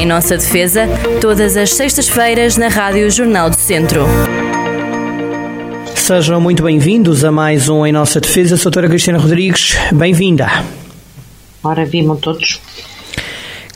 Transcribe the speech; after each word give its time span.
Em 0.00 0.06
nossa 0.06 0.34
defesa, 0.34 0.88
todas 1.20 1.58
as 1.58 1.74
sextas-feiras 1.74 2.56
na 2.56 2.68
Rádio 2.68 3.10
Jornal 3.10 3.50
do 3.50 3.56
Centro. 3.56 4.06
Sejam 5.94 6.40
muito 6.40 6.62
bem-vindos 6.62 7.22
a 7.22 7.30
mais 7.30 7.68
um 7.68 7.84
Em 7.84 7.92
Nossa 7.92 8.18
Defesa. 8.18 8.56
Doutora 8.56 8.88
Cristina 8.88 9.18
Rodrigues, 9.18 9.76
bem-vinda. 9.92 10.64
Ora, 11.62 11.84
vivam 11.84 12.16
todos. 12.16 12.62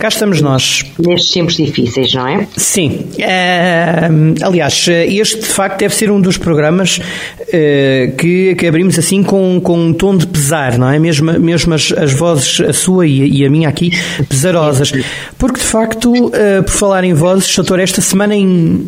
Cá 0.04 0.08
estamos 0.08 0.42
nós. 0.42 0.84
Nestes 0.98 1.30
tempos 1.30 1.56
difíceis, 1.56 2.12
não 2.12 2.28
é? 2.28 2.46
Sim. 2.58 3.06
Uh, 3.14 4.44
aliás, 4.46 4.86
este 4.86 5.40
de 5.40 5.46
facto 5.46 5.78
deve 5.78 5.94
ser 5.94 6.10
um 6.10 6.20
dos 6.20 6.36
programas 6.36 6.98
uh, 6.98 8.14
que, 8.18 8.54
que, 8.54 8.66
abrimos 8.66 8.98
assim 8.98 9.22
com, 9.22 9.58
com 9.64 9.78
um 9.78 9.94
tom 9.94 10.14
de 10.14 10.26
pesar, 10.26 10.76
não 10.76 10.90
é? 10.90 10.98
Mesmo, 10.98 11.32
mesmo 11.40 11.72
as, 11.72 11.90
as 11.90 12.12
vozes, 12.12 12.60
a 12.60 12.74
sua 12.74 13.06
e, 13.06 13.38
e, 13.40 13.46
a 13.46 13.50
minha 13.50 13.66
aqui, 13.66 13.92
pesarosas. 14.28 14.92
Porque 15.38 15.58
de 15.58 15.64
facto, 15.64 16.12
uh, 16.12 16.62
por 16.62 16.72
falar 16.72 17.02
em 17.02 17.14
vozes, 17.14 17.56
doutor, 17.56 17.80
esta 17.80 18.02
semana 18.02 18.34
em 18.34 18.86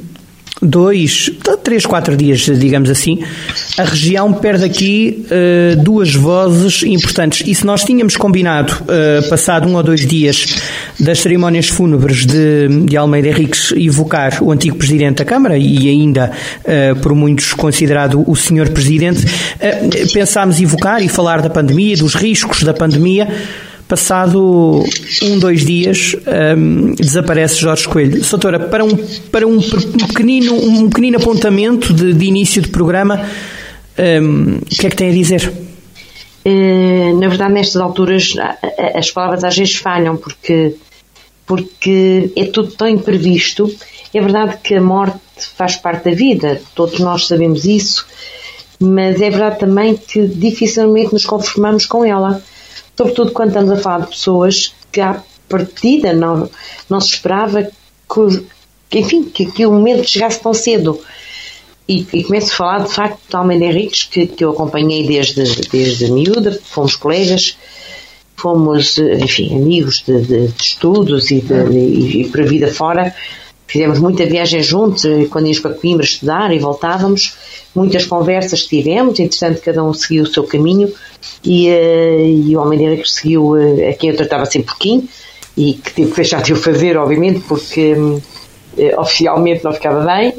dois, 0.61 1.31
três, 1.63 1.85
quatro 1.85 2.17
dias, 2.17 2.41
digamos 2.41 2.89
assim, 2.89 3.23
a 3.77 3.85
região 3.85 4.33
perde 4.33 4.65
aqui 4.65 5.27
uh, 5.27 5.83
duas 5.83 6.15
vozes 6.15 6.83
importantes. 6.83 7.47
E 7.47 7.55
se 7.55 7.67
nós 7.67 7.85
tínhamos 7.85 8.17
combinado, 8.17 8.73
uh, 8.73 9.29
passado 9.29 9.69
um 9.69 9.77
ou 9.77 9.83
dois 9.83 10.07
dias 10.07 10.47
das 10.99 11.21
cerimónias 11.21 11.69
fúnebres 11.69 12.25
de, 12.25 12.69
de 12.87 12.97
Almeida 12.97 13.29
Henriques, 13.29 13.73
evocar 13.77 14.43
o 14.43 14.51
antigo 14.51 14.77
Presidente 14.77 15.19
da 15.19 15.25
Câmara 15.25 15.59
e 15.59 15.89
ainda 15.89 16.31
uh, 16.65 16.97
por 17.01 17.15
muitos 17.15 17.53
considerado 17.53 18.25
o 18.27 18.35
Senhor 18.35 18.71
Presidente, 18.71 19.25
pensámos 20.13 20.61
evocar 20.61 21.03
e 21.03 21.09
falar 21.09 21.43
da 21.43 21.51
pandemia, 21.51 21.97
dos 21.97 22.15
riscos 22.15 22.63
da 22.63 22.73
pandemia. 22.73 23.29
Passado 23.89 24.83
um, 25.23 25.39
dois 25.39 25.65
dias, 25.65 26.17
um, 26.59 26.93
desaparece 26.95 27.61
Jorge 27.61 27.87
Coelho. 27.87 28.25
Soutora, 28.25 28.59
para 28.59 28.85
um, 28.85 28.97
para 29.31 29.47
um 29.47 29.61
pequenino, 30.09 30.55
um 30.55 30.89
pequenino 30.89 31.19
apontamento 31.19 31.95
de, 31.95 32.13
de 32.13 32.25
início 32.25 32.61
de 32.61 32.69
programa, 32.69 33.25
um, 34.23 34.57
o 34.57 34.65
que 34.65 34.89
é 34.89 34.91
que 34.91 34.97
tem 34.97 35.11
a 35.11 35.13
dizer? 35.13 35.53
Eh, 36.45 37.13
na 37.15 37.27
verdade, 37.27 37.55
nestas 37.55 37.83
alturas, 37.83 38.35
as 38.95 39.11
palavras 39.11 39.43
às 39.43 39.57
vezes 39.57 39.75
falham, 39.77 40.17
porque, 40.17 40.77
porque 41.45 42.31
é 42.37 42.45
tudo 42.45 42.71
tão 42.73 42.89
imprevisto. 42.89 43.69
É 44.15 44.21
verdade 44.21 44.59
que 44.63 44.75
a 44.77 44.81
morte 44.81 45.19
faz 45.57 45.77
parte 45.77 46.11
da 46.11 46.17
vida, 46.17 46.61
todos 46.75 47.01
nós 47.01 47.27
sabemos 47.27 47.65
isso, 47.65 48.07
mas 48.79 49.21
é 49.21 49.29
verdade 49.29 49.59
também 49.59 49.97
que 49.97 50.27
dificilmente 50.27 51.13
nos 51.13 51.25
conformamos 51.25 51.85
com 51.85 52.05
ela 52.05 52.41
sobretudo 52.97 53.33
quando 53.33 53.49
estamos 53.49 53.71
a 53.71 53.77
falar 53.77 54.05
de 54.05 54.11
pessoas 54.11 54.75
que 54.91 55.01
à 55.01 55.23
partida 55.49 56.13
não, 56.13 56.49
não 56.89 57.01
se 57.01 57.15
esperava 57.15 57.69
que, 58.89 58.99
enfim, 58.99 59.25
que, 59.25 59.47
que 59.47 59.67
o 59.67 59.73
momento 59.73 60.09
chegasse 60.09 60.41
tão 60.41 60.55
cedo. 60.55 60.99
E, 61.89 62.07
e 62.13 62.25
começo 62.25 62.53
a 62.53 62.57
falar 62.57 62.79
de 62.85 62.93
facto 62.93 63.21
de 63.29 63.37
Almeida 63.37 63.65
Henriques, 63.67 64.03
que, 64.05 64.27
que 64.27 64.45
eu 64.45 64.51
acompanhei 64.51 65.07
desde, 65.07 65.45
desde 65.71 66.11
miúda, 66.11 66.59
fomos 66.65 66.97
colegas, 66.97 67.57
fomos, 68.37 68.99
enfim, 68.99 69.55
amigos 69.55 70.03
de, 70.05 70.21
de, 70.21 70.49
de 70.49 70.63
estudos 70.63 71.31
e, 71.31 71.41
de, 71.41 71.55
e, 71.71 72.23
e 72.23 72.29
para 72.29 72.43
a 72.43 72.47
vida 72.47 72.69
fora. 72.69 73.15
Fizemos 73.69 73.99
muita 73.99 74.25
viagem 74.25 74.63
juntos, 74.63 75.05
quando 75.29 75.47
íamos 75.47 75.61
para 75.61 75.75
Coimbra 75.75 76.05
estudar 76.05 76.53
e 76.53 76.59
voltávamos, 76.59 77.37
muitas 77.75 78.07
conversas 78.07 78.63
que 78.63 78.81
tivemos, 78.81 79.19
entretanto 79.19 79.61
cada 79.61 79.83
um 79.83 79.93
seguiu 79.93 80.23
o 80.23 80.27
seu 80.27 80.45
caminho 80.45 80.93
e, 81.45 81.69
uh, 81.69 82.21
e 82.21 82.57
o 82.57 83.03
que 83.03 83.11
seguiu 83.11 83.51
uh, 83.53 83.89
a 83.89 83.93
quem 83.95 84.11
eu 84.11 84.17
tratava 84.17 84.45
sempre 84.47 84.69
por 84.69 84.79
Kim 84.79 85.09
e 85.57 85.75
que 85.75 85.95
tive 85.95 86.11
que 86.11 86.17
deixar 86.17 86.43
de 86.43 86.53
o 86.53 86.57
fazer, 86.57 86.97
obviamente, 86.97 87.41
porque 87.41 87.93
uh, 87.93 88.23
oficialmente 88.99 89.65
não 89.65 89.73
ficava 89.73 90.05
bem 90.05 90.35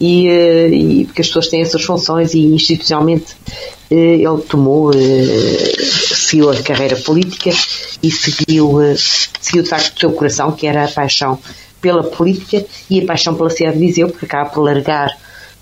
e, 0.00 0.28
e, 0.28 1.04
porque 1.06 1.20
as 1.20 1.26
pessoas 1.26 1.48
têm 1.48 1.62
as 1.62 1.70
suas 1.70 1.84
funções 1.84 2.32
e 2.32 2.46
institucionalmente 2.46 3.36
ele 3.90 4.40
tomou, 4.48 4.92
seguiu 6.14 6.48
a 6.48 6.62
carreira 6.62 6.96
política 6.96 7.50
e 8.02 8.10
seguiu, 8.10 8.78
seguiu 8.96 9.64
de 9.64 9.68
facto 9.68 9.96
o 9.96 10.00
seu 10.00 10.12
coração, 10.12 10.52
que 10.52 10.66
era 10.66 10.84
a 10.84 10.88
paixão 10.88 11.38
pela 11.82 12.04
política 12.04 12.64
e 12.88 13.00
a 13.00 13.04
paixão 13.04 13.34
pela 13.34 13.50
cidade 13.50 13.78
de 13.78 13.86
Viseu, 13.86 14.08
porque 14.08 14.26
acaba 14.26 14.48
por 14.48 14.62
largar 14.62 15.10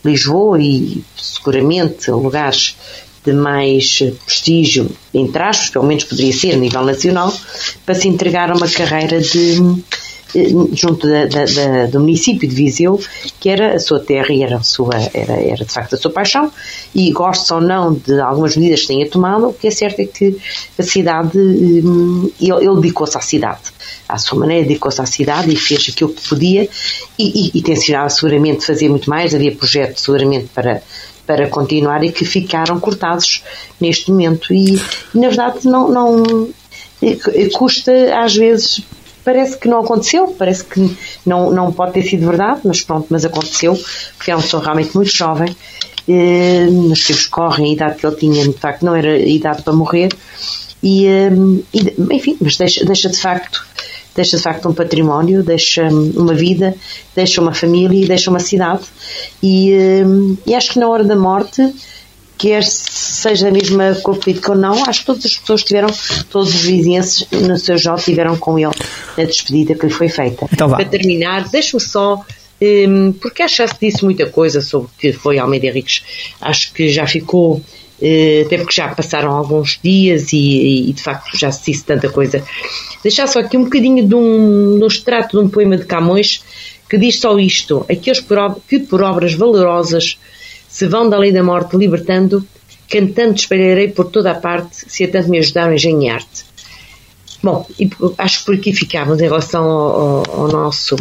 Lisboa 0.04 0.60
e 0.60 1.03
seguramente 1.16 2.10
lugares 2.10 2.76
de 3.28 3.34
mais 3.34 4.03
prestígio, 4.25 4.91
entre 5.12 5.43
aspas, 5.43 5.71
pelo 5.71 5.87
menos 5.87 6.05
poderia 6.05 6.33
ser 6.33 6.55
a 6.55 6.56
nível 6.56 6.84
nacional, 6.84 7.33
para 7.84 7.94
se 7.94 8.09
entregar 8.09 8.50
a 8.50 8.55
uma 8.55 8.69
carreira 8.69 9.21
de 9.21 9.59
eh, 10.34 10.50
junto 10.72 11.09
da, 11.09 11.25
da, 11.25 11.44
da, 11.44 11.87
do 11.87 12.00
município 12.00 12.49
de 12.49 12.55
Viseu, 12.55 13.00
que 13.41 13.49
era 13.49 13.77
a 13.77 13.78
sua 13.78 13.99
terra 14.00 14.33
e 14.33 14.43
era, 14.43 14.62
sua, 14.62 14.94
era, 15.15 15.34
era 15.34 15.65
de 15.65 15.72
facto 15.72 15.94
a 15.94 15.99
sua 15.99 16.11
paixão, 16.11 16.53
e 16.94 17.11
gosto 17.12 17.55
ou 17.55 17.61
não 17.61 17.94
de 17.94 18.21
algumas 18.21 18.56
medidas 18.56 18.83
que 18.83 18.89
tenha 18.89 19.09
tomado, 19.09 19.49
o 19.49 19.53
que 19.55 19.69
é 19.69 19.71
certo 19.71 20.00
é 20.00 20.05
que 20.05 20.37
a 20.78 20.83
cidade, 20.83 21.39
eh, 21.39 22.45
ele, 22.45 22.66
ele 22.66 22.75
dedicou-se 22.77 23.16
à 23.16 23.21
cidade, 23.21 23.72
à 24.09 24.19
sua 24.19 24.39
maneira, 24.39 24.66
dedicou-se 24.66 25.00
à 25.00 25.06
cidade 25.06 25.53
e 25.53 25.56
fez 25.56 25.87
aquilo 25.89 26.10
que 26.10 26.28
podia, 26.28 26.69
e, 27.19 27.50
e, 27.55 27.62
e 27.62 28.10
seguramente 28.10 28.66
fazer 28.66 28.89
muito 28.89 29.09
mais, 29.09 29.34
havia 29.34 29.55
projetos 29.55 30.03
seguramente 30.03 30.49
para 30.55 30.83
para 31.28 31.47
continuar 31.47 32.03
e 32.03 32.11
que 32.11 32.25
ficaram 32.25 32.81
cortados 32.81 33.44
neste 33.78 34.11
momento. 34.11 34.53
E, 34.55 34.81
na 35.15 35.28
verdade, 35.28 35.66
não, 35.66 35.91
não 35.91 36.49
custa 37.53 37.93
às 38.19 38.34
vezes 38.34 38.83
parece 39.22 39.59
que 39.59 39.69
não 39.69 39.81
aconteceu, 39.81 40.34
parece 40.39 40.65
que 40.65 40.97
não, 41.27 41.50
não 41.50 41.71
pode 41.71 41.93
ter 41.93 42.03
sido 42.03 42.27
verdade, 42.27 42.62
mas 42.65 42.81
pronto, 42.81 43.09
mas 43.11 43.27
aconteceu, 43.27 43.78
porque 44.16 44.31
é 44.31 44.34
uma 44.34 44.41
pessoa 44.41 44.62
realmente 44.62 44.97
muito 44.97 45.15
jovem, 45.15 45.55
nos 46.72 47.06
tempos 47.06 47.27
correm, 47.27 47.66
a 47.66 47.75
idade 47.75 47.97
que 47.97 48.06
ele 48.06 48.16
tinha, 48.16 48.49
de 48.49 48.55
facto, 48.55 48.87
não 48.87 48.97
era 48.97 49.19
idade 49.19 49.60
para 49.60 49.75
morrer, 49.75 50.09
e, 50.83 51.05
e 51.75 51.95
enfim, 52.10 52.39
mas 52.41 52.56
deixa, 52.56 52.87
deixa 52.87 53.10
de 53.10 53.19
facto 53.19 53.66
deixa 54.18 54.36
de 54.36 54.42
facto 54.42 54.68
um 54.68 54.74
património, 54.74 55.44
deixa 55.44 55.88
uma 55.88 56.34
vida, 56.34 56.74
deixa 57.14 57.40
uma 57.40 57.54
família 57.54 58.04
e 58.04 58.08
deixa 58.08 58.30
uma 58.30 58.40
cidade. 58.40 58.82
E, 59.40 59.72
hum, 60.04 60.36
e 60.44 60.54
acho 60.54 60.72
que 60.72 60.78
na 60.80 60.88
hora 60.88 61.04
da 61.04 61.14
morte, 61.14 61.72
quer 62.36 62.64
seja 62.64 63.48
a 63.48 63.50
mesma 63.52 63.94
cor 64.02 64.16
política 64.16 64.52
ou 64.52 64.58
não, 64.58 64.84
acho 64.84 65.00
que 65.00 65.06
todas 65.06 65.24
as 65.24 65.36
pessoas 65.36 65.62
tiveram, 65.62 65.88
todos 66.30 66.52
os 66.52 66.62
vizinhos 66.62 67.26
no 67.30 67.56
seu 67.56 67.78
jogo 67.78 68.00
tiveram 68.00 68.36
com 68.36 68.58
ele 68.58 68.74
na 69.16 69.24
despedida 69.24 69.76
que 69.76 69.86
lhe 69.86 69.92
foi 69.92 70.08
feita. 70.08 70.48
Então 70.52 70.68
Para 70.68 70.84
terminar, 70.84 71.48
deixe-me 71.48 71.80
só 71.80 72.24
um, 72.60 73.12
porque 73.12 73.44
acho 73.44 73.56
que 73.56 73.62
já 73.62 73.68
se 73.68 73.76
disse 73.80 74.04
muita 74.04 74.26
coisa 74.26 74.60
sobre 74.60 74.88
o 74.88 74.90
que 74.98 75.12
foi 75.12 75.38
Almeida 75.38 75.68
Henriques. 75.68 76.02
Acho 76.40 76.72
que 76.72 76.88
já 76.88 77.06
ficou 77.06 77.62
até 78.47 78.59
porque 78.59 78.75
já 78.75 78.88
passaram 78.88 79.32
alguns 79.32 79.78
dias 79.82 80.32
e, 80.32 80.88
e, 80.88 80.92
de 80.92 81.03
facto 81.03 81.36
já 81.36 81.50
se 81.50 81.72
disse 81.72 81.84
tanta 81.84 82.09
coisa. 82.09 82.42
Deixar 83.03 83.26
só 83.26 83.41
aqui 83.41 83.56
um 83.56 83.64
bocadinho 83.64 84.06
de 84.06 84.14
um, 84.14 84.86
extrato 84.86 85.38
de 85.38 85.44
um 85.44 85.48
poema 85.48 85.76
de 85.76 85.84
Camões 85.84 86.42
que 86.88 86.97
diz 86.97 87.20
só 87.20 87.38
isto: 87.38 87.84
aqueles 87.91 88.25
que 88.69 88.78
por 88.78 89.03
obras 89.03 89.34
valorosas 89.34 90.19
se 90.69 90.86
vão 90.86 91.09
da 91.09 91.19
lei 91.19 91.32
da 91.32 91.42
morte 91.42 91.76
libertando, 91.76 92.47
cantando 92.88 93.34
espalharei 93.34 93.88
por 93.88 94.06
toda 94.06 94.30
a 94.30 94.34
parte, 94.34 94.84
se 94.86 95.04
a 95.04 95.09
tanto 95.09 95.28
me 95.28 95.38
ajudaram 95.38 95.72
a 95.72 95.75
engenhar-te. 95.75 96.44
Bom, 97.42 97.66
acho 98.16 98.41
que 98.41 98.44
por 98.44 98.54
aqui 98.54 98.72
ficávamos 98.72 99.20
em 99.20 99.25
relação 99.25 99.65
ao, 99.65 100.30
ao 100.30 100.48
nosso 100.48 100.97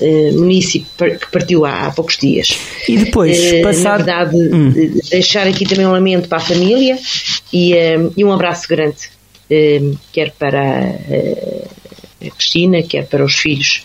uh, 0.00 0.38
município 0.38 1.18
que 1.18 1.30
partiu 1.30 1.64
há, 1.64 1.86
há, 1.86 1.90
poucos 1.90 2.16
dias. 2.16 2.58
E 2.88 2.96
depois, 2.96 3.38
uh, 3.38 3.62
passado... 3.62 4.06
Na 4.06 4.24
verdade, 4.24 4.36
hum. 4.36 4.72
deixar 5.10 5.46
aqui 5.46 5.66
também 5.66 5.86
um 5.86 5.92
lamento 5.92 6.28
para 6.28 6.38
a 6.38 6.40
família 6.40 6.98
e, 7.52 7.74
uh, 7.74 8.12
e 8.16 8.24
um 8.24 8.32
abraço 8.32 8.68
grande, 8.68 9.10
quer 10.12 10.32
para 10.32 10.96
a 12.24 12.30
Cristina, 12.36 12.82
quer 12.82 13.06
para 13.06 13.22
os 13.22 13.34
filhos, 13.34 13.84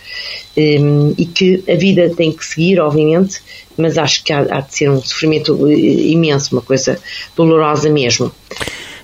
e 0.56 1.26
que 1.26 1.62
a 1.70 1.74
vida 1.74 2.08
tem 2.16 2.32
que 2.32 2.42
seguir, 2.42 2.80
obviamente, 2.80 3.40
mas 3.76 3.98
acho 3.98 4.24
que 4.24 4.32
há, 4.32 4.46
há 4.50 4.60
de 4.60 4.74
ser 4.74 4.90
um 4.90 5.02
sofrimento 5.02 5.70
imenso, 5.70 6.54
uma 6.54 6.62
coisa 6.62 6.98
dolorosa 7.36 7.90
mesmo. 7.90 8.32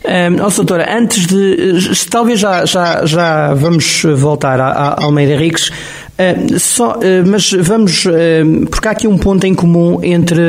Um, 0.05 0.45
oh, 0.45 0.51
doutora, 0.51 0.87
antes 0.99 1.27
de. 1.27 2.07
Talvez 2.11 2.39
já, 2.39 2.67
já, 2.67 3.07
já 3.07 3.55
vamos 3.55 4.03
voltar 4.17 4.61
a, 4.61 4.69
a 4.69 5.05
Almeida 5.05 5.33
Henriques, 5.33 5.71
Uh, 6.15 6.61
só, 6.61 6.93
uh, 6.93 7.27
mas 7.27 7.51
vamos, 7.51 8.07
uh, 8.07 8.11
porque 8.71 8.87
há 8.87 8.93
aqui 8.93 9.09
um 9.09 9.19
ponto 9.19 9.45
em 9.45 9.53
comum 9.53 9.99
entre, 10.01 10.41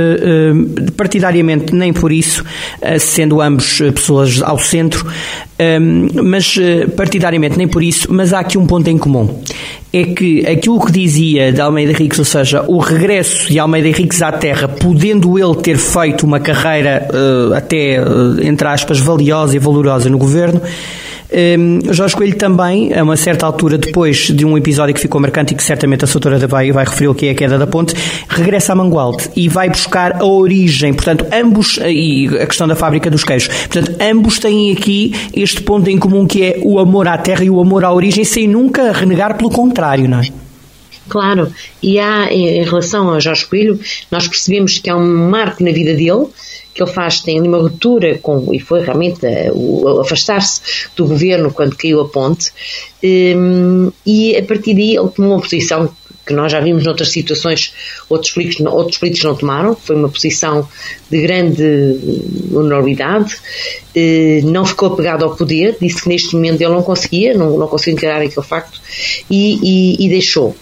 partidariamente, 0.95 1.73
nem 1.73 1.91
por 1.91 2.11
isso, 2.11 2.43
sendo 2.99 3.41
ambos 3.41 3.79
pessoas 3.79 4.43
ao 4.43 4.59
centro, 4.59 5.05
mas 6.23 6.57
partidariamente, 6.95 7.57
nem 7.57 7.67
por 7.67 7.81
isso, 7.81 8.07
mas 8.11 8.33
há 8.33 8.39
aqui 8.39 8.57
um 8.57 8.67
ponto 8.67 8.87
em 8.89 8.97
comum. 8.97 9.41
É 9.91 10.03
que 10.03 10.45
aquilo 10.45 10.85
que 10.85 10.91
dizia 10.91 11.51
de 11.51 11.61
Almeida 11.61 11.93
Henriques, 11.93 12.19
ou 12.19 12.25
seja, 12.25 12.63
o 12.67 12.77
regresso 12.77 13.47
de 13.47 13.57
Almeida 13.57 13.87
Henriques 13.87 14.21
à 14.21 14.31
Terra, 14.31 14.67
podendo 14.67 15.39
ele 15.39 15.55
ter 15.55 15.77
feito 15.77 16.25
uma 16.25 16.39
carreira 16.39 17.07
até, 17.55 17.97
entre 18.43 18.67
aspas, 18.67 18.99
valiosa 18.99 19.55
e 19.55 19.59
valorosa 19.59 20.09
no 20.09 20.17
governo, 20.17 20.61
Um, 21.31 21.93
Jorge 21.93 22.15
Coelho 22.15 22.35
também, 22.35 22.93
a 22.93 23.03
uma 23.03 23.17
certa 23.17 23.45
altura, 23.45 23.77
depois 23.77 24.27
de 24.27 24.45
um 24.45 24.57
episódio 24.57 24.93
que 24.93 25.01
ficou 25.01 25.19
marcante 25.19 25.53
e 25.53 25.57
que 25.57 25.63
certamente 25.63 26.05
a 26.05 26.07
doutora 26.07 26.47
vai, 26.47 26.71
vai 26.71 26.85
referir, 26.85 27.13
que 27.15 27.27
é 27.27 27.31
a 27.31 27.35
queda 27.35 27.57
da 27.57 27.67
ponte, 27.67 27.93
regressa 28.29 28.73
a 28.73 28.75
Mangualde 28.75 29.29
e 29.35 29.49
vai 29.49 29.69
buscar 29.69 30.21
a 30.21 30.25
origem. 30.25 30.93
Portanto, 30.93 31.25
ambos, 31.33 31.79
e 31.83 32.27
a 32.39 32.45
questão 32.45 32.67
da 32.67 32.75
fábrica 32.75 33.09
dos 33.09 33.23
queijos, 33.23 33.47
portanto, 33.47 33.95
ambos 33.99 34.39
têm 34.39 34.71
aqui 34.71 35.13
este 35.33 35.61
ponto 35.61 35.89
em 35.89 35.97
comum 35.97 36.27
que 36.27 36.43
é 36.43 36.59
o 36.61 36.79
amor 36.79 37.07
à 37.07 37.17
terra 37.17 37.43
e 37.43 37.49
o 37.49 37.59
amor 37.59 37.83
à 37.83 37.91
origem, 37.91 38.23
sem 38.23 38.47
nunca 38.47 38.91
renegar 38.91 39.37
pelo 39.37 39.49
contrário, 39.49 40.07
não 40.07 40.19
é? 40.19 40.27
Claro, 41.07 41.51
e 41.83 41.99
há, 41.99 42.31
em 42.31 42.63
relação 42.63 43.09
ao 43.09 43.21
Jorge 43.21 43.45
Coelho, 43.45 43.79
nós 44.09 44.27
percebemos 44.27 44.79
que 44.79 44.89
há 44.89 44.97
um 44.97 45.29
marco 45.29 45.63
na 45.63 45.71
vida 45.71 45.93
dele, 45.93 46.27
que 46.75 46.83
ele 46.83 46.91
faz, 46.91 47.21
tem 47.21 47.41
uma 47.41 47.57
ruptura 47.57 48.17
com, 48.17 48.53
e 48.53 48.59
foi 48.59 48.81
realmente 48.81 49.25
eh, 49.25 49.49
o 49.53 50.01
afastar-se 50.01 50.61
do 50.95 51.05
governo 51.05 51.51
quando 51.51 51.75
caiu 51.77 52.01
a 52.01 52.09
ponte, 52.09 52.51
um, 53.01 53.91
e 54.05 54.35
a 54.35 54.43
partir 54.43 54.73
daí 54.73 54.97
ele 54.97 55.09
tomou 55.09 55.31
uma 55.31 55.41
posição 55.41 55.89
que 56.25 56.33
nós 56.33 56.51
já 56.51 56.59
vimos 56.59 56.83
noutras 56.83 57.11
situações, 57.11 57.73
outros 58.09 58.33
políticos, 58.33 58.65
outros 58.65 58.97
políticos 58.97 59.25
não 59.25 59.35
tomaram, 59.35 59.75
foi 59.75 59.95
uma 59.95 60.09
posição 60.09 60.67
de 61.09 61.21
grande 61.21 62.43
honorabilidade, 62.51 63.37
eh, 63.95 64.41
não 64.43 64.65
ficou 64.65 64.91
apegado 64.91 65.23
ao 65.23 65.35
poder, 65.35 65.77
disse 65.79 66.01
que 66.01 66.09
neste 66.09 66.35
momento 66.35 66.61
ele 66.61 66.73
não 66.73 66.81
conseguia, 66.81 67.35
não, 67.35 67.57
não 67.57 67.67
conseguia 67.67 67.93
encarar 67.93 68.21
aquele 68.21 68.45
facto 68.45 68.81
e, 69.29 69.59
e, 70.01 70.05
e 70.05 70.09
deixou. 70.09 70.55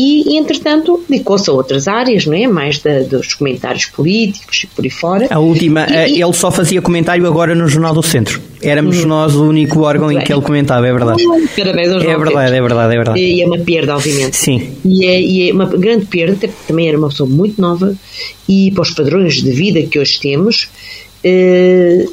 E, 0.00 0.36
entretanto, 0.36 1.02
dedicou-se 1.08 1.50
a 1.50 1.52
outras 1.52 1.88
áreas, 1.88 2.24
não 2.24 2.34
é? 2.34 2.46
Mais 2.46 2.78
da, 2.78 3.00
dos 3.00 3.34
comentários 3.34 3.86
políticos 3.86 4.62
e 4.62 4.66
por 4.68 4.84
aí 4.84 4.90
fora. 4.90 5.26
A 5.28 5.40
última, 5.40 5.86
e, 5.90 5.92
eh, 5.92 6.10
ele 6.10 6.32
só 6.32 6.52
fazia 6.52 6.80
comentário 6.80 7.26
agora 7.26 7.52
no 7.52 7.66
Jornal 7.66 7.92
do 7.92 8.02
Centro. 8.02 8.40
Éramos 8.62 9.02
hum, 9.02 9.08
nós 9.08 9.34
o 9.34 9.48
único 9.48 9.80
órgão 9.80 10.12
em 10.12 10.20
que 10.20 10.32
ele 10.32 10.42
comentava, 10.42 10.86
é 10.86 10.92
verdade. 10.92 11.20
Parabéns 11.56 11.90
aos 11.90 12.04
é 12.04 12.16
verdade, 12.16 12.54
é 12.54 12.60
verdade, 12.60 12.92
é 12.92 12.96
verdade. 12.96 13.20
E 13.20 13.42
é 13.42 13.46
uma 13.46 13.58
perda, 13.58 13.96
obviamente. 13.96 14.36
Sim. 14.36 14.70
E 14.84 15.04
é, 15.04 15.20
e 15.20 15.50
é 15.50 15.52
uma 15.52 15.66
grande 15.66 16.06
perda, 16.06 16.48
também 16.68 16.88
era 16.88 16.96
uma 16.96 17.08
pessoa 17.08 17.28
muito 17.28 17.60
nova 17.60 17.92
e 18.48 18.70
para 18.70 18.82
os 18.82 18.90
padrões 18.92 19.42
de 19.42 19.50
vida 19.50 19.82
que 19.82 19.98
hoje 19.98 20.20
temos, 20.20 20.68
eh, 21.24 22.06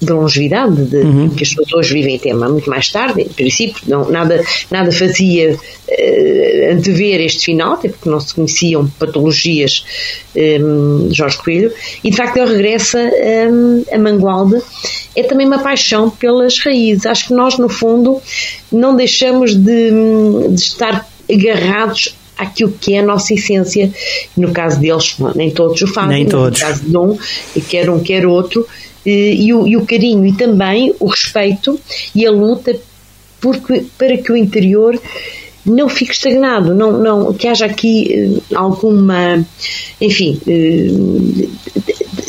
de 0.00 0.12
longevidade, 0.12 0.84
de, 0.84 0.96
uhum. 0.96 1.28
que 1.30 1.42
as 1.42 1.50
pessoas 1.50 1.72
hoje 1.72 1.94
vivem 1.94 2.16
até 2.16 2.32
muito 2.32 2.70
mais 2.70 2.88
tarde, 2.88 3.22
em 3.22 3.28
princípio, 3.28 3.82
não, 3.86 4.08
nada, 4.10 4.42
nada 4.70 4.92
fazia 4.92 5.54
uh, 5.54 6.72
antever 6.72 7.20
este 7.20 7.46
final, 7.46 7.74
até 7.74 7.88
porque 7.88 8.08
não 8.08 8.20
se 8.20 8.34
conheciam 8.34 8.86
patologias 8.98 9.84
um, 10.36 11.08
Jorge 11.12 11.38
Coelho, 11.38 11.72
e 12.04 12.10
de 12.10 12.16
facto 12.16 12.36
ele 12.36 12.52
regressa 12.52 12.98
um, 13.50 13.84
a 13.92 13.98
Mangualde, 13.98 14.62
é 15.16 15.22
também 15.24 15.46
uma 15.46 15.58
paixão 15.58 16.10
pelas 16.10 16.58
raízes. 16.60 17.06
Acho 17.06 17.28
que 17.28 17.34
nós, 17.34 17.58
no 17.58 17.68
fundo, 17.68 18.20
não 18.70 18.94
deixamos 18.94 19.54
de, 19.54 19.90
de 20.50 20.60
estar 20.60 21.08
agarrados 21.30 22.14
àquilo 22.36 22.72
que 22.80 22.94
é 22.94 23.00
a 23.00 23.02
nossa 23.02 23.34
essência. 23.34 23.90
No 24.36 24.52
caso 24.52 24.80
deles, 24.80 25.16
nem 25.34 25.50
todos 25.50 25.82
o 25.82 25.86
fazem, 25.88 26.18
nem 26.18 26.26
todos. 26.26 26.60
no 26.60 26.66
caso 26.66 26.84
de 26.84 26.96
um, 26.96 27.18
quer 27.68 27.90
um, 27.90 27.98
quer 27.98 28.26
outro, 28.26 28.66
e 29.08 29.52
o, 29.54 29.66
e 29.66 29.76
o 29.76 29.86
carinho 29.86 30.26
e 30.26 30.32
também 30.32 30.94
o 30.98 31.06
respeito 31.06 31.78
e 32.14 32.26
a 32.26 32.30
luta 32.30 32.76
porque, 33.40 33.84
para 33.96 34.16
que 34.18 34.32
o 34.32 34.36
interior 34.36 35.00
não 35.64 35.88
fique 35.88 36.12
estagnado, 36.12 36.74
não, 36.74 36.92
não, 36.92 37.34
que 37.34 37.46
haja 37.46 37.66
aqui 37.66 38.40
uh, 38.50 38.56
alguma, 38.56 39.44
enfim, 40.00 40.40
uh, 40.46 41.50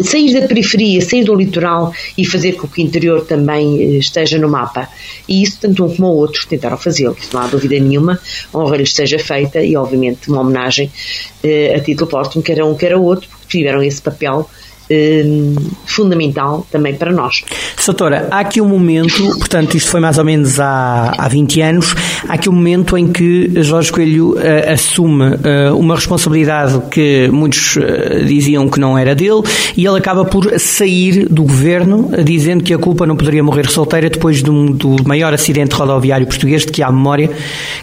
sair 0.04 0.34
da 0.34 0.48
periferia, 0.48 1.02
sair 1.02 1.24
do 1.24 1.34
litoral 1.34 1.94
e 2.18 2.26
fazer 2.26 2.54
com 2.54 2.68
que 2.68 2.82
o 2.82 2.86
interior 2.86 3.26
também 3.26 3.98
esteja 3.98 4.38
no 4.38 4.50
mapa. 4.50 4.90
E 5.28 5.42
isso, 5.42 5.58
tanto 5.62 5.86
um 5.86 5.96
como 5.96 6.10
o 6.10 6.16
outro, 6.16 6.46
tentaram 6.48 6.78
fazê-lo, 6.78 7.16
não 7.34 7.42
há 7.42 7.48
dúvida 7.48 7.80
nenhuma, 7.80 8.20
honra 8.54 8.78
lhes 8.78 8.94
seja 8.94 9.18
feita 9.18 9.62
e, 9.62 9.76
obviamente, 9.76 10.30
uma 10.30 10.42
homenagem 10.42 10.92
a 11.76 11.80
título 11.80 12.10
póstumo, 12.10 12.44
quer 12.44 12.60
a 12.60 12.66
um, 12.66 12.76
quer 12.76 12.94
a 12.94 12.98
outro, 12.98 13.30
porque 13.30 13.58
tiveram 13.58 13.82
esse 13.82 14.02
papel 14.02 14.50
fundamental 15.86 16.66
também 16.72 16.96
para 16.96 17.12
nós. 17.12 17.44
Soutora, 17.78 18.28
há 18.32 18.40
aqui 18.40 18.60
um 18.60 18.68
momento, 18.68 19.24
portanto, 19.38 19.76
isto 19.76 19.90
foi 19.90 20.00
mais 20.00 20.18
ou 20.18 20.26
menos 20.26 20.60
há, 20.60 21.14
há 21.18 21.28
20 21.28 21.62
anos, 21.62 21.96
há 22.28 22.34
aqui 22.34 22.50
um 22.50 22.54
momento 22.54 22.98
em 22.98 23.08
que 23.08 23.52
Jorge 23.62 23.92
Coelho 23.92 24.34
uh, 24.34 24.74
assume 24.74 25.26
uh, 25.26 25.78
uma 25.78 25.96
responsabilidade 25.96 26.80
que 26.90 27.30
muitos 27.32 27.76
uh, 27.76 28.26
diziam 28.26 28.68
que 28.68 28.80
não 28.80 28.98
era 28.98 29.14
dele 29.16 29.42
e 29.78 29.86
ele 29.86 29.98
acaba 29.98 30.26
por 30.26 30.60
sair 30.60 31.28
do 31.30 31.44
governo, 31.44 32.10
dizendo 32.24 32.64
que 32.64 32.74
a 32.74 32.78
culpa 32.78 33.06
não 33.06 33.16
poderia 33.16 33.44
morrer 33.44 33.70
solteira 33.70 34.10
depois 34.10 34.42
de 34.42 34.50
um, 34.50 34.72
do 34.72 34.96
maior 35.06 35.34
acidente 35.34 35.76
rodoviário 35.76 36.26
português 36.26 36.66
de 36.66 36.72
que 36.72 36.82
há 36.82 36.92
memória, 36.92 37.30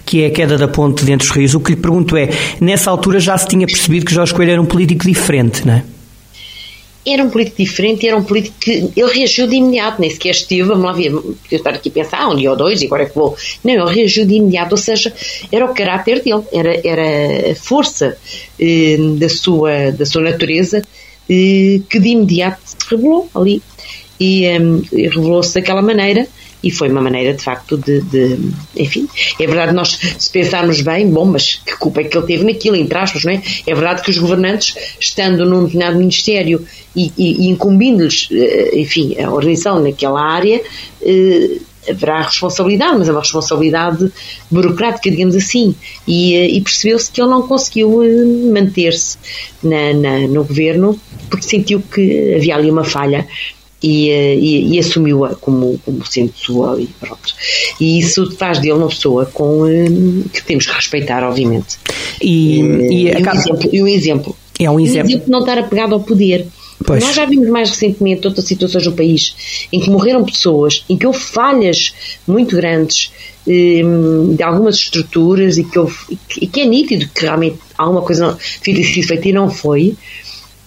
que 0.05 0.23
é 0.23 0.27
a 0.27 0.31
queda 0.31 0.59
da 0.59 0.69
ponte 0.69 1.05
de 1.05 1.13
Entre 1.13 1.27
os 1.27 1.35
Rios. 1.35 1.55
O 1.55 1.61
que 1.61 1.71
lhe 1.71 1.77
pergunto 1.77 2.17
é, 2.17 2.29
nessa 2.61 2.91
altura 2.91 3.21
já 3.21 3.37
se 3.39 3.47
tinha 3.47 3.67
percebido 3.67 4.07
que 4.07 4.15
Jorge 4.15 4.35
Coelho 4.35 4.53
era 4.53 4.63
um 4.63 4.67
político 4.67 5.07
diferente, 5.07 5.67
não 5.67 5.75
é? 5.75 5.96
Era 7.07 7.23
um 7.23 7.31
político 7.31 7.57
diferente, 7.59 8.07
era 8.07 8.17
um 8.17 8.25
político 8.25 8.57
que 8.59 8.91
ele 8.97 9.13
reagiu 9.13 9.47
de 9.47 9.57
imediato, 9.57 10.01
nem 10.01 10.11
sequer 10.11 10.31
esteve, 10.31 10.65
vamos 10.65 10.85
lá 10.85 10.93
ver, 10.93 11.13
eu 11.13 11.37
estar 11.51 11.71
aqui 11.71 11.89
a 11.89 11.93
pensar, 11.93 12.23
ah, 12.23 12.29
um 12.29 12.37
dia 12.37 12.51
ou 12.51 12.57
dois, 12.57 12.83
e 12.83 12.87
agora 12.87 13.05
é 13.05 13.07
que 13.07 13.15
vou. 13.15 13.37
Não, 13.63 13.73
ele 13.73 13.95
reagiu 13.95 14.27
de 14.27 14.35
imediato, 14.35 14.73
ou 14.73 14.77
seja, 14.77 15.13
era 15.53 15.65
o 15.65 15.75
caráter 15.75 16.23
dele, 16.23 16.43
era, 16.53 16.81
era 16.85 17.53
a 17.53 17.55
força 17.55 18.19
eh, 18.59 18.97
da, 19.19 19.29
sua, 19.29 19.93
da 19.93 20.05
sua 20.05 20.23
natureza 20.23 20.83
eh, 21.31 21.81
que 21.89 22.01
de 22.01 22.09
imediato 22.09 22.61
se 22.65 22.77
revelou 22.91 23.29
ali. 23.35 23.63
E, 24.19 24.47
eh, 24.47 24.59
revelou-se 24.93 25.55
daquela 25.55 25.83
maneira 25.83 26.27
e 26.67 26.71
foi 26.71 26.89
uma 26.89 27.01
maneira 27.01 27.33
de 27.33 27.43
facto 27.45 27.77
de, 27.77 28.01
de, 28.01 28.39
enfim, 28.77 29.09
é 29.39 29.47
verdade 29.47 29.73
nós 29.73 29.97
se 30.19 30.31
pensarmos 30.31 30.81
bem, 30.81 31.09
bom, 31.09 31.25
mas 31.25 31.61
que 31.65 31.77
culpa 31.77 32.01
é 32.01 32.05
que 32.05 32.19
ele 32.19 32.27
teve 32.27 32.45
naquilo, 32.45 32.75
entre 32.75 32.99
aspas, 32.99 33.25
não 33.25 33.33
é? 33.33 33.43
É 33.65 33.73
verdade 33.73 34.03
que 34.03 34.11
os 34.11 34.19
governantes, 34.19 34.75
estando 34.99 35.47
num 35.47 35.65
determinado 35.65 35.97
ministério 35.97 36.67
e, 36.95 37.13
e, 37.17 37.47
e 37.47 37.49
incumbindo-lhes, 37.51 38.29
eh, 38.33 38.81
enfim, 38.81 39.17
a 39.21 39.31
organização 39.31 39.81
naquela 39.81 40.21
área, 40.21 40.61
eh, 41.03 41.59
haverá 41.89 42.23
responsabilidade, 42.23 42.99
mas 42.99 43.09
é 43.09 43.13
uma 43.13 43.21
responsabilidade 43.21 44.11
burocrática, 44.51 45.09
digamos 45.09 45.37
assim, 45.37 45.73
e, 46.05 46.35
eh, 46.35 46.49
e 46.49 46.61
percebeu-se 46.61 47.13
que 47.13 47.21
ele 47.21 47.31
não 47.31 47.47
conseguiu 47.47 48.03
manter-se 48.53 49.17
no 49.63 50.43
governo 50.43 50.99
porque 51.31 51.47
sentiu 51.47 51.81
que 51.81 52.35
havia 52.35 52.57
ali 52.57 52.71
uma 52.71 52.85
falha 52.85 53.27
e, 53.87 54.11
eh, 54.11 54.35
e, 54.35 54.75
e 54.75 54.79
assumiu-a 54.81 55.37
como, 55.37 55.79
como 55.85 56.05
sendo 56.05 56.33
sua 56.35 56.81
e 56.81 56.87
pronto. 56.87 57.35
E 57.81 57.99
isso 58.01 58.31
faz 58.33 58.59
dele 58.59 58.75
uma 58.75 58.89
pessoa 58.89 59.27
com, 59.27 59.67
eh, 59.67 59.87
que 60.33 60.43
temos 60.45 60.67
que 60.67 60.73
respeitar, 60.73 61.23
obviamente. 61.23 61.79
E, 62.21 62.61
e, 62.61 63.09
e, 63.09 63.15
um, 63.15 63.29
exemplo, 63.29 63.71
e 63.73 63.83
um 63.83 63.89
exemplo. 63.89 64.37
É 64.59 64.71
um 64.71 64.81
exemplo. 64.81 65.07
Um 65.07 65.11
exemplo 65.11 65.31
não 65.31 65.41
estar 65.41 65.59
apegado 65.59 65.95
ao 65.95 66.01
poder. 66.01 66.47
Pois. 66.85 67.03
Nós 67.03 67.15
já 67.15 67.25
vimos 67.25 67.49
mais 67.49 67.71
recentemente 67.71 68.27
outras 68.27 68.45
situações 68.45 68.85
no 68.87 68.93
país 68.93 69.69
em 69.73 69.81
que 69.81 69.89
morreram 69.89 70.25
pessoas, 70.25 70.85
em 70.89 70.97
que 70.97 71.07
houve 71.07 71.19
falhas 71.19 71.95
muito 72.27 72.55
grandes 72.55 73.11
eh, 73.47 73.83
de 74.35 74.43
algumas 74.43 74.77
estruturas 74.77 75.57
e 75.57 75.65
que, 75.65 75.79
houve, 75.79 75.97
e 76.41 76.47
que 76.47 76.61
é 76.61 76.67
nítido 76.67 77.09
que 77.09 77.23
realmente 77.23 77.59
alguma 77.79 78.03
coisa 78.03 78.37
ter 78.63 78.83
sido 78.85 79.07
feita 79.09 79.29
e 79.29 79.33
não 79.33 79.49
foi. 79.49 79.97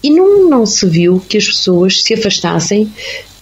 E 0.04 0.10
não, 0.10 0.50
não 0.50 0.66
se 0.66 0.88
viu 0.88 1.22
que 1.28 1.38
as 1.38 1.46
pessoas 1.46 2.02
se 2.02 2.14
afastassem 2.14 2.92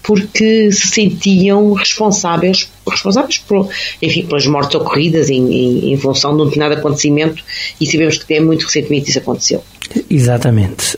porque 0.08 0.72
se 0.72 0.88
sentiam 0.88 1.74
responsáveis, 1.74 2.70
responsáveis 2.90 3.40
por, 3.40 3.68
enfim, 4.02 4.26
pelas 4.26 4.48
mortes 4.48 4.74
ocorridas 4.76 5.30
em, 5.30 5.54
em, 5.54 5.94
em 5.94 5.98
função 5.98 6.34
de 6.34 6.44
um 6.44 6.46
determinado 6.46 6.80
acontecimento 6.80 7.44
e 7.80 7.86
sabemos 7.86 8.18
que 8.18 8.24
até 8.24 8.40
muito 8.40 8.64
recentemente 8.64 9.10
isso 9.10 9.20
aconteceu. 9.20 9.62
Exatamente. 10.10 10.98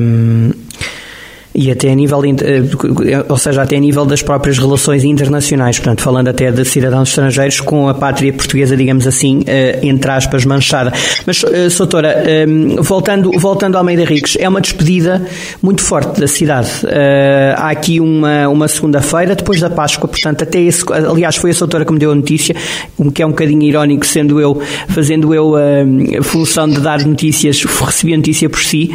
Um, 0.00 0.52
e 1.56 1.70
até 1.70 1.90
a 1.90 1.94
nível, 1.94 2.22
eh, 2.22 3.24
ou 3.28 3.38
seja, 3.38 3.62
até 3.62 3.76
a 3.76 3.80
nível 3.80 4.04
das 4.04 4.22
próprias 4.22 4.58
relações 4.58 5.04
internacionais, 5.04 5.78
portanto, 5.78 6.02
falando 6.02 6.28
até 6.28 6.52
de 6.52 6.62
cidadãos 6.66 7.08
estrangeiros 7.08 7.60
com 7.60 7.88
a 7.88 7.94
pátria 7.94 8.30
portuguesa, 8.30 8.76
digamos 8.76 9.06
assim, 9.06 9.42
eh, 9.46 9.78
entre 9.82 10.10
aspas, 10.10 10.44
manchada. 10.44 10.92
Mas, 11.24 11.42
eh, 11.44 11.70
Soutora, 11.70 12.24
voltando, 12.80 13.30
voltando 13.38 13.76
ao 13.76 13.80
Almeida 13.80 14.04
Ricos, 14.04 14.36
é 14.38 14.46
uma 14.46 14.60
despedida 14.60 15.26
muito 15.62 15.80
forte 15.80 16.20
da 16.20 16.28
cidade. 16.28 16.68
Há 17.56 17.70
aqui 17.70 18.00
uma, 18.00 18.48
uma 18.48 18.68
segunda-feira, 18.68 19.34
depois 19.34 19.60
da 19.60 19.70
Páscoa, 19.70 20.08
portanto, 20.08 20.42
até 20.42 20.60
esse, 20.60 20.84
aliás, 20.92 21.36
foi 21.36 21.50
a 21.50 21.54
Soutora 21.54 21.84
que 21.84 21.92
me 21.92 21.98
deu 21.98 22.10
a 22.10 22.14
notícia, 22.14 22.54
o 22.98 23.10
que 23.10 23.22
é 23.22 23.26
um 23.26 23.30
bocadinho 23.30 23.62
irónico, 23.62 24.04
sendo 24.04 24.40
eu, 24.40 24.60
fazendo 24.88 25.32
eu 25.32 25.54
a 25.56 26.22
função 26.22 26.68
de 26.68 26.80
dar 26.80 27.04
notícias, 27.06 27.62
recebi 27.62 28.12
a 28.12 28.16
notícia 28.16 28.50
por 28.50 28.60
si. 28.60 28.94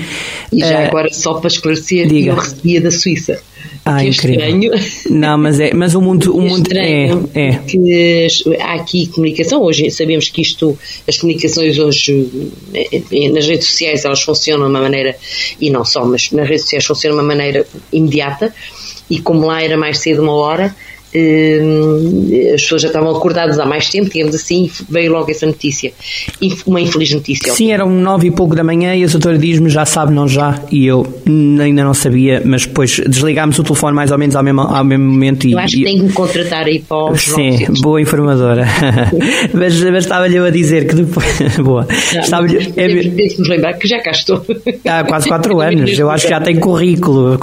E 0.51 0.59
já 0.59 0.85
agora, 0.85 1.07
só 1.11 1.35
para 1.35 1.47
esclarecer, 1.47 2.07
diga 2.07 2.35
guia 2.53 2.81
da 2.81 2.91
Suíça. 2.91 3.41
Ah, 3.83 4.03
é 4.03 4.07
incrível. 4.07 4.45
estranho. 4.45 4.71
Não, 5.09 5.37
mas 5.37 5.59
é, 5.59 5.73
mas 5.73 5.95
o 5.95 6.01
mundo, 6.01 6.35
o 6.35 6.41
é 6.41 6.49
mundo 6.49 6.71
é, 6.71 7.09
é. 7.33 7.57
Que 7.67 8.27
há 8.59 8.73
aqui 8.73 9.07
comunicação. 9.07 9.61
Hoje 9.63 9.89
sabemos 9.89 10.29
que 10.29 10.41
isto, 10.41 10.77
as 11.07 11.17
comunicações 11.17 11.79
hoje 11.79 12.29
eh, 12.73 13.29
nas 13.29 13.47
redes 13.47 13.67
sociais 13.67 14.05
elas 14.05 14.21
funcionam 14.21 14.65
de 14.65 14.71
uma 14.71 14.81
maneira 14.81 15.15
e 15.59 15.69
não 15.69 15.83
só, 15.83 16.05
mas 16.05 16.31
nas 16.31 16.47
redes 16.47 16.63
sociais 16.63 16.85
funcionam 16.85 17.17
de 17.17 17.23
uma 17.23 17.27
maneira 17.27 17.65
imediata. 17.91 18.53
E 19.09 19.19
como 19.19 19.47
lá 19.47 19.61
era 19.61 19.75
mais 19.75 19.97
cedo 19.97 20.21
uma 20.21 20.33
hora, 20.33 20.75
as 22.53 22.61
pessoas 22.61 22.81
já 22.81 22.87
estavam 22.87 23.11
acordadas 23.11 23.59
há 23.59 23.65
mais 23.65 23.89
tempo, 23.89 24.09
digamos 24.09 24.35
assim, 24.35 24.65
e 24.65 24.71
veio 24.89 25.11
logo 25.11 25.29
essa 25.29 25.45
notícia. 25.45 25.91
E 26.41 26.53
uma 26.65 26.79
infeliz 26.79 27.13
notícia. 27.13 27.53
Sim, 27.53 27.71
eram 27.71 27.89
nove 27.89 28.27
e 28.27 28.31
pouco 28.31 28.55
da 28.55 28.63
manhã 28.63 28.95
e 28.95 29.03
a 29.03 29.07
doutora 29.07 29.37
diz-me 29.37 29.69
já 29.69 29.85
sabe, 29.85 30.13
não 30.13 30.27
já, 30.27 30.59
e 30.71 30.85
eu 30.85 31.05
ainda 31.27 31.83
não 31.83 31.93
sabia, 31.93 32.41
mas 32.45 32.65
depois 32.65 32.99
desligámos 33.07 33.57
o 33.59 33.63
telefone 33.63 33.95
mais 33.95 34.11
ou 34.11 34.17
menos 34.17 34.35
ao 34.35 34.43
mesmo, 34.43 34.61
ao 34.61 34.83
mesmo 34.83 35.05
momento. 35.05 35.47
Eu 35.47 35.59
acho 35.59 35.75
que 35.75 35.83
tem 35.83 35.97
que 35.97 36.03
me 36.03 36.13
contratar 36.13 36.65
aí 36.65 36.79
para 36.79 37.11
os 37.11 37.21
Sim, 37.21 37.65
boa 37.81 38.01
informadora. 38.01 38.65
mas, 39.53 39.81
mas 39.83 40.03
estava-lhe 40.03 40.37
a 40.37 40.49
dizer 40.49 40.87
que 40.87 40.95
depois. 40.95 41.25
boa. 41.63 41.87
Estava-lhe. 41.89 42.73
É, 42.75 42.87
nos 43.37 43.47
lembrar 43.47 43.73
que 43.73 43.87
já 43.87 43.99
cá 43.99 44.11
estou. 44.11 44.43
Há 44.85 45.03
quase 45.03 45.27
quatro 45.27 45.59
anos, 45.61 45.97
eu 45.97 46.09
acho 46.09 46.25
que 46.25 46.31
já 46.31 46.41
tem 46.41 46.59
currículo. 46.59 47.37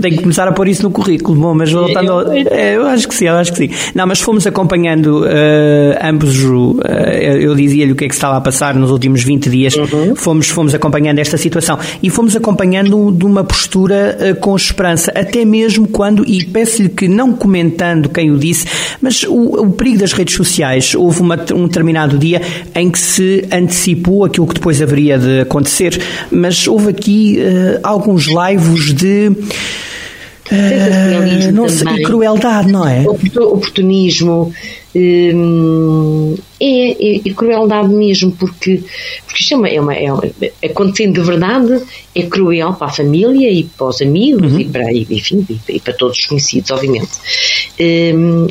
Tenho 0.00 0.16
que 0.16 0.22
começar 0.22 0.48
a 0.48 0.52
pôr 0.52 0.68
isso 0.68 0.82
no 0.82 0.90
currículo. 0.90 1.40
Bom, 1.40 1.54
mas 1.54 1.70
voltando. 1.70 2.12
Ao, 2.12 2.24
é, 2.62 2.76
eu 2.76 2.86
acho 2.86 3.08
que 3.08 3.14
sim, 3.14 3.26
eu 3.26 3.34
acho 3.34 3.52
que 3.52 3.58
sim. 3.58 3.70
Não, 3.92 4.06
mas 4.06 4.20
fomos 4.20 4.46
acompanhando 4.46 5.24
uh, 5.24 5.98
ambos, 6.00 6.44
uh, 6.44 6.80
eu 7.40 7.56
dizia-lhe 7.56 7.90
o 7.90 7.96
que 7.96 8.04
é 8.04 8.08
que 8.08 8.14
estava 8.14 8.36
a 8.36 8.40
passar 8.40 8.76
nos 8.76 8.92
últimos 8.92 9.24
20 9.24 9.50
dias, 9.50 9.74
uhum. 9.74 10.14
fomos, 10.14 10.48
fomos 10.48 10.72
acompanhando 10.72 11.18
esta 11.18 11.36
situação. 11.36 11.76
E 12.00 12.08
fomos 12.08 12.36
acompanhando 12.36 13.10
de 13.10 13.24
uma 13.24 13.42
postura 13.42 14.16
uh, 14.16 14.36
com 14.38 14.54
esperança, 14.54 15.10
até 15.12 15.44
mesmo 15.44 15.88
quando, 15.88 16.24
e 16.24 16.44
peço-lhe 16.44 16.88
que 16.88 17.08
não 17.08 17.32
comentando 17.32 18.08
quem 18.08 18.30
o 18.30 18.38
disse, 18.38 18.66
mas 19.00 19.24
o, 19.24 19.64
o 19.64 19.72
perigo 19.72 19.98
das 19.98 20.12
redes 20.12 20.36
sociais, 20.36 20.94
houve 20.94 21.20
uma, 21.20 21.34
um 21.52 21.66
determinado 21.66 22.16
dia 22.16 22.40
em 22.76 22.90
que 22.90 22.98
se 22.98 23.44
antecipou 23.50 24.24
aquilo 24.24 24.46
que 24.46 24.54
depois 24.54 24.80
haveria 24.80 25.18
de 25.18 25.40
acontecer, 25.40 26.00
mas 26.30 26.68
houve 26.68 26.90
aqui 26.90 27.38
alguns 27.82 28.26
lives 28.26 28.94
de 28.94 29.32
Uh, 30.52 31.52
não 31.52 31.66
sei, 31.66 31.94
e 31.94 32.02
crueldade, 32.02 32.70
não 32.70 32.86
é? 32.86 33.06
Oportunismo 33.08 34.52
hum, 34.94 36.34
é, 36.60 36.90
é, 36.90 37.20
é, 37.24 37.32
crueldade 37.32 37.88
mesmo, 37.88 38.32
porque, 38.32 38.82
porque 39.26 39.42
isto 39.42 39.54
é 39.54 39.56
uma, 39.56 39.68
é 39.68 39.80
uma, 39.80 39.94
é 39.94 40.12
uma, 40.12 40.22
acontecendo 40.62 41.14
de 41.14 41.22
verdade, 41.22 41.82
é 42.14 42.22
cruel 42.24 42.74
para 42.74 42.88
a 42.88 42.92
família 42.92 43.50
e 43.50 43.64
para 43.64 43.86
os 43.86 44.02
amigos 44.02 44.52
uhum. 44.52 44.60
e, 44.60 44.64
para, 44.66 44.92
enfim, 44.92 45.46
e, 45.68 45.80
para 45.80 45.94
todos 45.94 46.18
os 46.18 46.26
conhecidos, 46.26 46.70
obviamente. 46.70 47.10
Hum, 47.80 48.48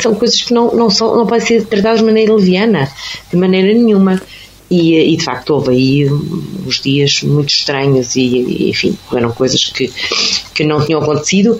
são 0.00 0.14
coisas 0.14 0.42
que 0.42 0.52
não, 0.52 0.74
não, 0.74 0.90
são, 0.90 1.16
não 1.16 1.26
podem 1.26 1.46
ser 1.46 1.64
tratadas 1.66 2.00
de 2.00 2.04
maneira 2.04 2.34
leviana, 2.34 2.90
de 3.30 3.36
maneira 3.36 3.72
nenhuma. 3.72 4.20
E, 4.70 5.14
e, 5.14 5.16
de 5.16 5.24
facto 5.24 5.50
houve 5.50 5.70
aí 5.70 6.10
uns 6.10 6.80
dias 6.80 7.22
muito 7.22 7.48
estranhos 7.48 8.16
e, 8.16 8.68
enfim, 8.68 8.98
eram 9.12 9.32
coisas 9.32 9.64
que, 9.64 9.90
que 10.54 10.62
não 10.62 10.84
tinham 10.84 11.00
acontecido 11.00 11.58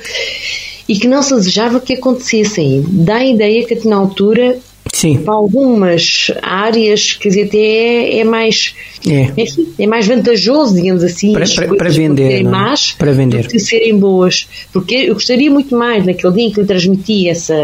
e 0.86 0.98
que 0.98 1.08
não 1.08 1.22
se 1.22 1.34
desejava 1.34 1.80
que 1.80 1.94
acontecessem. 1.94 2.84
Dá 2.86 3.16
a 3.16 3.26
ideia 3.26 3.66
que 3.66 3.88
na 3.88 3.96
altura 3.96 4.58
Sim. 4.92 5.18
para 5.18 5.34
algumas 5.34 6.30
áreas, 6.42 7.12
quer 7.14 7.28
dizer, 7.28 7.42
até 7.44 7.58
é, 7.58 8.18
é 8.18 8.24
mais 8.24 8.74
é. 9.06 9.32
é 9.78 9.86
mais 9.86 10.06
vantajoso, 10.06 10.74
digamos 10.74 11.04
assim, 11.04 11.32
para, 11.32 11.46
para, 11.46 11.76
para 11.76 11.90
vender, 11.90 12.28
serem 12.28 12.44
más 12.44 12.92
para 12.92 13.12
vender. 13.12 13.42
do 13.42 13.48
que 13.48 13.58
serem 13.58 13.96
boas. 13.98 14.48
Porque 14.72 14.94
eu 14.94 15.14
gostaria 15.14 15.50
muito 15.50 15.76
mais, 15.76 16.04
naquele 16.04 16.32
dia 16.34 16.44
em 16.44 16.50
que 16.50 16.60
lhe 16.60 16.66
transmiti 16.66 17.28
essa. 17.28 17.54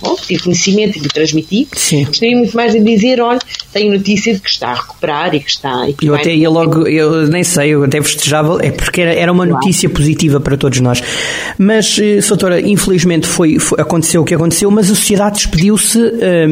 Bom, 0.00 0.16
tive 0.16 0.42
conhecimento 0.42 0.98
e 0.98 1.00
lhe 1.00 1.08
transmiti, 1.08 1.68
Sim. 1.74 2.04
gostaria 2.04 2.36
muito 2.36 2.54
mais 2.56 2.72
de 2.72 2.80
dizer: 2.80 3.20
olha, 3.20 3.40
tenho 3.72 3.92
notícia 3.92 4.34
de 4.34 4.40
que 4.40 4.50
está 4.50 4.68
a 4.68 4.74
recuperar 4.74 5.34
e 5.34 5.40
que 5.40 5.50
está. 5.50 5.88
E 5.88 5.94
que 5.94 6.06
eu 6.06 6.14
até 6.14 6.34
ia 6.34 6.50
logo, 6.50 6.86
eu 6.86 7.26
nem 7.28 7.44
sei, 7.44 7.70
eu 7.70 7.84
até 7.84 8.02
festejava, 8.02 8.58
é 8.62 8.70
porque 8.70 9.00
era, 9.00 9.14
era 9.14 9.32
uma 9.32 9.46
claro. 9.46 9.60
notícia 9.60 9.88
positiva 9.88 10.40
para 10.40 10.56
todos 10.56 10.80
nós. 10.80 11.02
Mas, 11.56 11.98
eh, 11.98 12.20
doutora, 12.26 12.60
infelizmente 12.60 13.26
foi, 13.26 13.58
foi, 13.58 13.80
aconteceu 13.80 14.22
o 14.22 14.24
que 14.24 14.34
aconteceu, 14.34 14.70
mas 14.70 14.90
a 14.90 14.94
sociedade 14.94 15.36
despediu-se, 15.36 15.98
hum, 15.98 16.47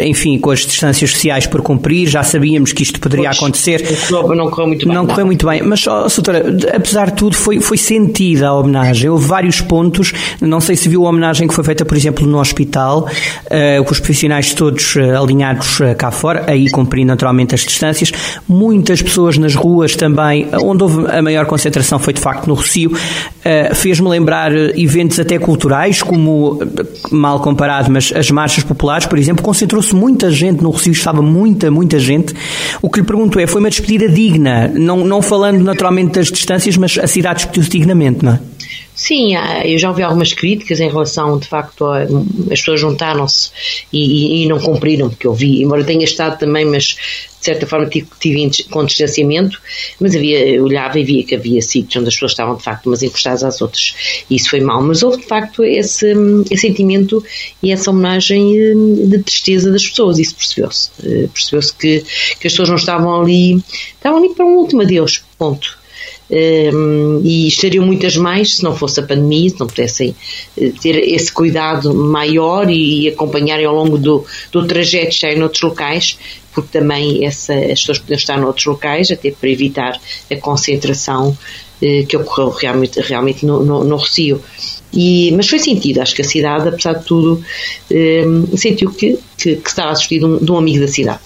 enfim, 0.00 0.38
com 0.38 0.50
as 0.50 0.60
distâncias 0.60 1.10
sociais 1.10 1.46
por 1.46 1.62
cumprir, 1.62 2.08
já 2.08 2.22
sabíamos 2.22 2.72
que 2.72 2.82
isto 2.82 3.00
poderia 3.00 3.26
pois, 3.26 3.38
acontecer. 3.38 3.84
Não, 4.10 4.28
não 4.34 4.50
correu 4.50 4.68
muito 4.68 4.86
bem. 4.86 4.94
Não 4.94 5.06
correu 5.06 5.26
muito 5.26 5.46
bem, 5.46 5.62
mas, 5.62 5.86
oh, 5.86 6.06
doutora, 6.08 6.44
apesar 6.74 7.10
de 7.10 7.16
tudo, 7.16 7.36
foi, 7.36 7.60
foi 7.60 7.76
sentida 7.76 8.48
a 8.48 8.54
homenagem. 8.54 9.10
Houve 9.10 9.26
vários 9.26 9.60
pontos, 9.60 10.12
não 10.40 10.60
sei 10.60 10.76
se 10.76 10.88
viu 10.88 11.06
a 11.06 11.08
homenagem 11.08 11.48
que 11.48 11.54
foi 11.54 11.64
feita, 11.64 11.84
por 11.84 11.96
exemplo, 11.96 12.26
no 12.26 12.38
hospital, 12.38 13.08
uh, 13.08 13.84
com 13.84 13.92
os 13.92 14.00
profissionais 14.00 14.54
todos 14.54 14.96
uh, 14.96 15.22
alinhados 15.22 15.80
uh, 15.80 15.94
cá 15.96 16.10
fora, 16.10 16.44
aí 16.46 16.70
cumprindo 16.70 17.08
naturalmente 17.08 17.54
as 17.54 17.60
distâncias. 17.60 18.12
Muitas 18.48 19.02
pessoas 19.02 19.38
nas 19.38 19.54
ruas 19.54 19.96
também, 19.96 20.48
onde 20.62 20.82
houve 20.82 21.06
a 21.10 21.22
maior 21.22 21.46
concentração 21.46 21.98
foi 21.98 22.12
de 22.12 22.20
facto 22.20 22.46
no 22.46 22.54
Rocio. 22.54 22.90
Uh, 22.90 23.74
Fez-me 23.74 24.08
lembrar 24.08 24.52
eventos 24.76 25.18
até 25.18 25.38
culturais, 25.38 26.02
como, 26.02 26.58
mal 27.10 27.40
comparado, 27.40 27.90
mas 27.90 28.12
as 28.14 28.30
marchas 28.30 28.64
populares, 28.64 29.06
por 29.06 29.17
exemplo, 29.18 29.42
concentrou-se 29.42 29.94
muita 29.94 30.30
gente 30.30 30.62
no 30.62 30.70
Rocio, 30.70 30.92
estava 30.92 31.22
muita, 31.22 31.70
muita 31.70 31.98
gente. 31.98 32.34
O 32.80 32.90
que 32.90 33.00
lhe 33.00 33.06
pergunto 33.06 33.38
é, 33.38 33.46
foi 33.46 33.60
uma 33.60 33.70
despedida 33.70 34.08
digna, 34.08 34.68
não, 34.68 35.04
não 35.04 35.22
falando 35.22 35.62
naturalmente 35.62 36.12
das 36.12 36.28
distâncias, 36.28 36.76
mas 36.76 36.98
a 36.98 37.06
cidade 37.06 37.40
despediu-se 37.40 37.70
dignamente, 37.70 38.24
não 38.24 38.32
é? 38.32 38.40
Sim, 38.98 39.36
eu 39.64 39.78
já 39.78 39.90
ouvi 39.90 40.02
algumas 40.02 40.32
críticas 40.32 40.80
em 40.80 40.88
relação, 40.88 41.38
de 41.38 41.46
facto, 41.46 41.86
a, 41.86 42.02
as 42.02 42.58
pessoas 42.58 42.80
juntaram-se 42.80 43.50
e, 43.92 44.00
e, 44.00 44.42
e, 44.42 44.48
não 44.48 44.58
cumpriram, 44.58 45.08
porque 45.08 45.24
eu 45.24 45.32
vi, 45.32 45.62
embora 45.62 45.84
tenha 45.84 46.02
estado 46.02 46.36
também, 46.36 46.64
mas 46.64 46.96
de 47.38 47.44
certa 47.44 47.64
forma 47.64 47.86
tive, 47.86 48.08
tive 48.18 48.50
com 48.64 48.84
distanciamento, 48.84 49.60
mas 50.00 50.16
havia, 50.16 50.60
olhava 50.60 50.98
e 50.98 51.04
via 51.04 51.22
que 51.22 51.36
havia 51.36 51.62
sítios 51.62 51.94
onde 51.96 52.08
as 52.08 52.14
pessoas 52.14 52.32
estavam 52.32 52.56
de 52.56 52.64
facto 52.64 52.86
umas 52.86 53.00
encostadas 53.00 53.44
às 53.44 53.60
outras, 53.60 53.94
e 54.28 54.34
isso 54.34 54.50
foi 54.50 54.60
mal, 54.60 54.82
mas 54.82 55.04
houve 55.04 55.18
de 55.18 55.26
facto 55.26 55.62
esse, 55.62 56.12
esse 56.50 56.62
sentimento 56.62 57.24
e 57.62 57.70
essa 57.70 57.92
homenagem 57.92 58.58
eh, 58.58 58.74
de 59.06 59.22
tristeza 59.22 59.70
das 59.70 59.86
pessoas, 59.86 60.18
isso 60.18 60.34
percebeu-se, 60.34 60.90
eh, 61.04 61.28
percebeu-se 61.32 61.72
que, 61.72 62.00
que 62.40 62.46
as 62.48 62.52
pessoas 62.52 62.68
não 62.68 62.76
estavam 62.76 63.22
ali, 63.22 63.62
estavam 63.94 64.18
ali 64.18 64.34
para 64.34 64.44
um 64.44 64.56
último 64.56 64.82
adeus, 64.82 65.22
ponto 65.38 65.77
e 66.30 67.48
estariam 67.48 67.84
muitas 67.84 68.16
mais 68.16 68.56
se 68.56 68.62
não 68.62 68.76
fosse 68.76 69.00
a 69.00 69.02
pandemia, 69.02 69.48
se 69.48 69.58
não 69.58 69.66
pudessem 69.66 70.14
eh, 70.56 70.72
ter 70.80 70.96
esse 70.96 71.32
cuidado 71.32 71.94
maior 71.94 72.68
e, 72.70 73.08
acompanharem 73.08 73.64
ao 73.64 73.74
longo 73.74 73.96
do, 73.96 74.24
do 74.52 74.66
trajeto 74.66 75.10
estarem 75.10 75.38
noutros 75.38 75.62
locais, 75.62 76.18
porque 76.52 76.78
também 76.78 77.24
essa, 77.24 77.54
as 77.54 77.80
pessoas 77.80 77.98
podiam 77.98 78.18
estar 78.18 78.38
noutros 78.38 78.66
locais, 78.66 79.10
até 79.10 79.30
para 79.30 79.48
evitar 79.48 80.00
a 80.30 80.36
concentração 80.36 81.36
eh, 81.80 82.04
que 82.06 82.16
ocorreu 82.16 82.50
realmente, 82.50 83.00
realmente 83.00 83.46
no, 83.46 83.64
no, 83.64 83.84
no 83.84 83.96
Rocio. 83.96 84.42
E, 84.92 85.32
mas 85.32 85.48
foi 85.48 85.58
sentido, 85.58 86.00
acho 86.00 86.14
que 86.14 86.22
a 86.22 86.24
cidade, 86.24 86.68
apesar 86.68 86.94
de 86.94 87.04
tudo, 87.04 87.42
eh, 87.90 88.24
sentiu 88.56 88.90
que, 88.90 89.18
que, 89.36 89.56
que 89.56 89.68
estava 89.68 89.90
a 89.90 89.92
assistir 89.92 90.18
de 90.18 90.24
um, 90.24 90.38
de 90.38 90.50
um 90.50 90.56
amigo 90.56 90.80
da 90.80 90.88
cidade. 90.88 91.20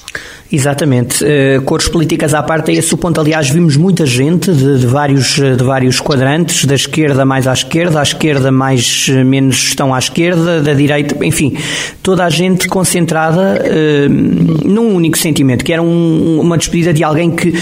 Exatamente. 0.52 1.24
Uh, 1.24 1.62
cores 1.62 1.88
políticas 1.88 2.34
à 2.34 2.42
parte, 2.42 2.70
é 2.70 2.74
esse 2.74 2.92
o 2.92 2.98
ponto. 2.98 3.18
Aliás, 3.18 3.48
vimos 3.48 3.74
muita 3.74 4.04
gente 4.04 4.52
de, 4.52 4.80
de, 4.80 4.86
vários, 4.86 5.36
de 5.36 5.64
vários 5.64 5.98
quadrantes, 5.98 6.66
da 6.66 6.74
esquerda 6.74 7.24
mais 7.24 7.48
à 7.48 7.54
esquerda, 7.54 8.00
à 8.00 8.02
esquerda 8.02 8.52
mais 8.52 9.06
eh, 9.08 9.24
menos 9.24 9.56
estão 9.68 9.94
à 9.94 9.98
esquerda, 9.98 10.60
da 10.60 10.74
direita, 10.74 11.24
enfim, 11.24 11.56
toda 12.02 12.24
a 12.24 12.28
gente 12.28 12.68
concentrada 12.68 13.62
uh, 13.64 14.68
num 14.68 14.94
único 14.94 15.16
sentimento, 15.16 15.64
que 15.64 15.72
era 15.72 15.80
um, 15.80 16.40
uma 16.40 16.58
despedida 16.58 16.92
de 16.92 17.02
alguém 17.02 17.30
que 17.30 17.54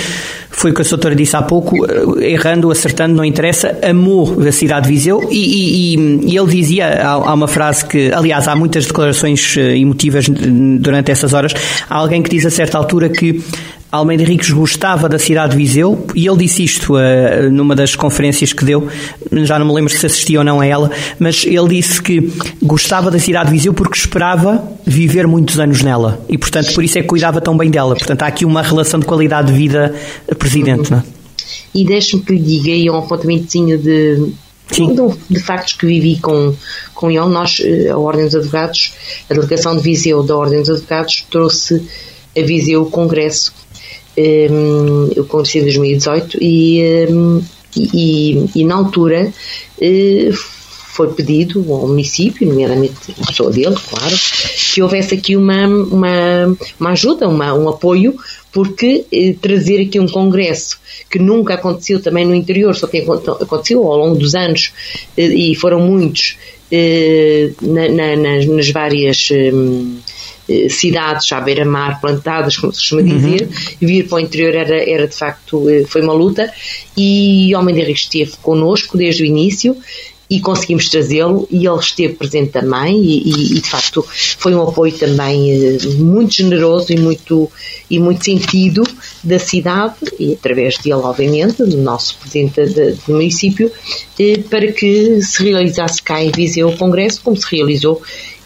foi 0.51 0.73
o 0.73 0.75
que 0.75 0.83
a 0.83 0.85
doutora 0.85 1.15
disse 1.15 1.37
há 1.37 1.43
pouco, 1.43 1.77
errando, 2.21 2.71
acertando, 2.71 3.15
não 3.15 3.25
interessa, 3.25 3.79
amou 3.83 4.37
a 4.47 4.53
cidade 4.53 4.89
de 4.89 4.93
Viseu. 4.93 5.29
E, 5.31 5.95
e, 5.95 6.33
e 6.33 6.37
ele 6.37 6.49
dizia, 6.49 6.87
há, 6.87 7.13
há, 7.13 7.35
uma 7.35 7.49
frase 7.49 7.85
que, 7.87 8.13
aliás, 8.13 8.49
há 8.49 8.57
muitas 8.57 8.87
declarações 8.87 9.57
emotivas 9.57 10.27
durante 10.29 11.11
essas 11.13 11.33
horas, 11.33 11.55
há 11.89 11.97
alguém 11.97 12.23
que 12.23 12.31
diz 12.31 12.45
a 12.45 12.51
certa 12.51 12.77
altura 12.77 13.09
que 13.09 13.43
Almeida 13.93 14.23
Ricos 14.23 14.51
gostava 14.51 15.09
da 15.09 15.19
cidade 15.19 15.53
de 15.53 15.57
Viseu 15.57 16.07
e 16.15 16.29
ele 16.29 16.37
disse 16.39 16.63
isto 16.63 16.95
uh, 16.95 17.51
numa 17.51 17.75
das 17.75 17.97
conferências 17.97 18.53
que 18.53 18.65
deu, 18.65 18.89
já 19.43 19.59
não 19.59 19.67
me 19.67 19.73
lembro 19.73 19.93
se 19.93 20.07
assistia 20.07 20.39
ou 20.39 20.45
não 20.45 20.61
a 20.61 20.67
ela, 20.67 20.91
mas 21.19 21.45
ele 21.45 21.69
disse 21.69 22.01
que 22.01 22.33
gostava 22.63 23.11
da 23.11 23.19
cidade 23.19 23.51
de 23.51 23.57
Viseu 23.57 23.75
porque 23.75 23.99
esperava 23.99 24.63
viver 24.87 25.27
muitos 25.27 25.59
anos 25.59 25.83
nela 25.83 26.25
e, 26.29 26.39
portanto, 26.39 26.73
por 26.73 26.85
isso 26.85 26.99
é 26.99 27.03
que 27.03 27.09
cuidava 27.09 27.41
tão 27.41 27.57
bem 27.57 27.69
dela. 27.69 27.97
Portanto, 27.97 28.23
há 28.23 28.27
aqui 28.27 28.45
uma 28.45 28.63
relação 28.63 29.01
de 29.01 29.07
qualidade 29.07 29.49
de 29.49 29.59
vida 29.59 29.93
presidente, 30.39 30.93
uhum. 30.93 30.99
não 30.99 30.99
é? 30.99 31.21
E 31.75 31.85
deixe-me 31.85 32.23
que 32.23 32.33
lhe 32.33 32.41
diga 32.41 32.71
aí 32.71 32.89
um 32.91 32.97
apontamentozinho 32.97 33.77
de, 33.79 34.33
de, 34.71 35.17
de, 35.31 35.41
factos 35.41 35.75
que 35.75 35.87
vivi 35.87 36.19
com, 36.21 36.55
com 36.95 37.11
ele. 37.11 37.27
Nós, 37.27 37.61
eh, 37.61 37.89
a 37.89 37.99
Ordem 37.99 38.25
dos 38.25 38.35
Advogados, 38.35 38.93
a 39.29 39.35
delegação 39.35 39.77
de 39.77 39.83
Viseu 39.83 40.23
da 40.23 40.37
Ordem 40.37 40.61
dos 40.61 40.71
Advogados 40.71 41.25
trouxe 41.31 41.83
a 42.37 42.43
Viseu 42.43 42.83
o 42.83 42.91
Congresso 42.91 43.53
eu 45.17 45.25
conheci 45.27 45.59
em 45.59 45.63
2018 45.63 46.39
e, 46.41 46.81
e, 47.77 48.51
e, 48.55 48.65
na 48.65 48.75
altura 48.75 49.33
uh, 49.79 50.33
foi 50.91 51.09
pedido 51.15 51.65
ao 51.73 51.87
município, 51.87 52.47
nomeadamente 52.47 52.95
a 53.23 53.27
pessoa 53.27 53.51
dele, 53.51 53.75
claro, 53.89 54.17
que 54.75 54.83
houvesse 54.83 55.15
aqui 55.15 55.37
uma, 55.37 55.67
uma, 55.67 56.57
uma 56.79 56.91
ajuda, 56.91 57.29
uma, 57.29 57.55
um 57.55 57.69
apoio, 57.69 58.17
porque 58.53 59.07
eh, 59.13 59.35
trazer 59.41 59.81
aqui 59.81 60.01
um 60.01 60.09
congresso 60.09 60.79
que 61.09 61.19
nunca 61.19 61.55
aconteceu 61.55 62.03
também 62.03 62.27
no 62.27 62.35
interior, 62.35 62.75
só 62.75 62.87
tem 62.87 63.03
acontecido 63.03 63.81
ao 63.83 63.97
longo 63.97 64.17
dos 64.17 64.35
anos, 64.35 64.73
eh, 65.17 65.27
e 65.27 65.55
foram 65.55 65.81
muitos, 65.81 66.37
eh, 66.71 67.51
na, 67.63 67.89
na, 67.89 68.17
nas, 68.17 68.47
nas, 68.47 68.69
várias 68.71 69.29
eh, 69.31 69.53
cidades 70.69 71.31
à 71.33 71.41
beira-mar 71.41 72.01
plantadas, 72.01 72.57
como 72.57 72.73
se 72.73 72.81
costuma 72.81 73.03
dizer, 73.03 73.43
uhum. 73.43 73.49
vir 73.81 74.09
para 74.09 74.17
o 74.17 74.21
interior 74.21 74.55
era, 74.55 74.91
era 74.91 75.07
de 75.07 75.17
facto, 75.17 75.69
eh, 75.69 75.85
foi 75.87 76.03
uma 76.03 76.13
luta 76.13 76.53
e 76.97 77.55
o 77.55 77.59
Homem 77.59 77.75
de 77.75 77.83
Rio 77.83 77.95
esteve 77.95 78.33
connosco 78.43 78.97
desde 78.97 79.23
o 79.23 79.27
início 79.27 79.77
e 80.31 80.41
conseguimos 80.41 80.89
trazê-lo 80.89 81.49
e 81.51 81.67
ele 81.67 81.79
esteve 81.79 82.15
presente 82.15 82.53
também 82.53 83.03
e, 83.03 83.57
e, 83.57 83.61
de 83.61 83.69
facto 83.69 84.07
foi 84.39 84.55
um 84.55 84.63
apoio 84.63 84.97
também 84.97 85.51
eh, 85.51 85.79
muito 85.99 86.35
generoso 86.35 86.93
e 86.93 86.97
muito, 86.97 87.51
e 87.91 87.99
muito 87.99 88.25
sentido 88.25 88.85
da 89.25 89.41
cidade 89.41 89.97
e 90.21 90.35
através 90.35 90.79
dele 90.79 90.95
obvimente, 90.95 91.65
do 91.65 91.79
nosso 91.79 92.17
presidente 92.19 92.65
de, 92.65 92.93
do 92.93 93.13
município 93.13 93.73
eh, 94.21 94.39
para 94.49 94.71
que 94.71 95.21
se 95.21 95.43
realizasse 95.43 96.01
cá 96.01 96.23
em 96.23 96.31
Viseu 96.31 96.69
o 96.69 96.77
Congresso 96.77 97.21
como 97.23 97.37
se 97.37 97.57
realizou 97.57 98.01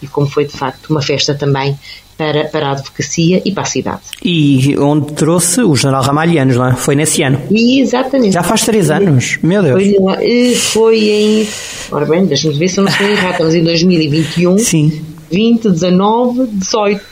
e 0.05 0.09
como 0.09 0.29
foi 0.29 0.45
de 0.45 0.53
facto 0.53 0.91
uma 0.91 1.03
festa 1.03 1.35
também 1.35 1.77
para, 2.17 2.45
para 2.45 2.69
a 2.69 2.73
advocacia 2.73 3.43
e 3.45 3.53
para 3.53 3.63
a 3.63 3.67
cidade. 3.67 4.03
E 4.23 4.77
onde 4.79 5.13
trouxe 5.15 5.63
o 5.63 5.75
general 5.75 6.03
Ramalhianos, 6.03 6.57
não 6.57 6.69
é? 6.69 6.75
Foi 6.75 6.95
nesse 6.95 7.23
ano? 7.23 7.41
exatamente. 7.51 8.33
Já 8.33 8.43
faz 8.43 8.63
três 8.63 8.91
anos, 8.91 9.39
meu 9.43 9.63
Deus. 9.63 9.83
Foi, 9.83 10.55
foi 10.55 10.99
em. 11.11 11.49
Ora 11.91 12.07
bem, 12.07 12.25
deixa-me 12.27 12.55
ver 12.55 12.69
se 12.69 12.79
eu 12.79 12.85
não 12.85 12.91
estou 12.91 13.07
errado, 13.07 13.33
estamos 13.33 13.55
em 13.55 13.65
2021. 13.65 14.59
Sim. 14.59 15.14
20, 15.31 15.71
19, 15.71 16.47
18, 16.47 17.05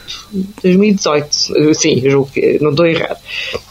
2018, 0.62 1.74
sim, 1.74 2.02
julgo 2.08 2.30
que 2.32 2.58
não 2.60 2.70
estou 2.70 2.86
errado. 2.86 3.18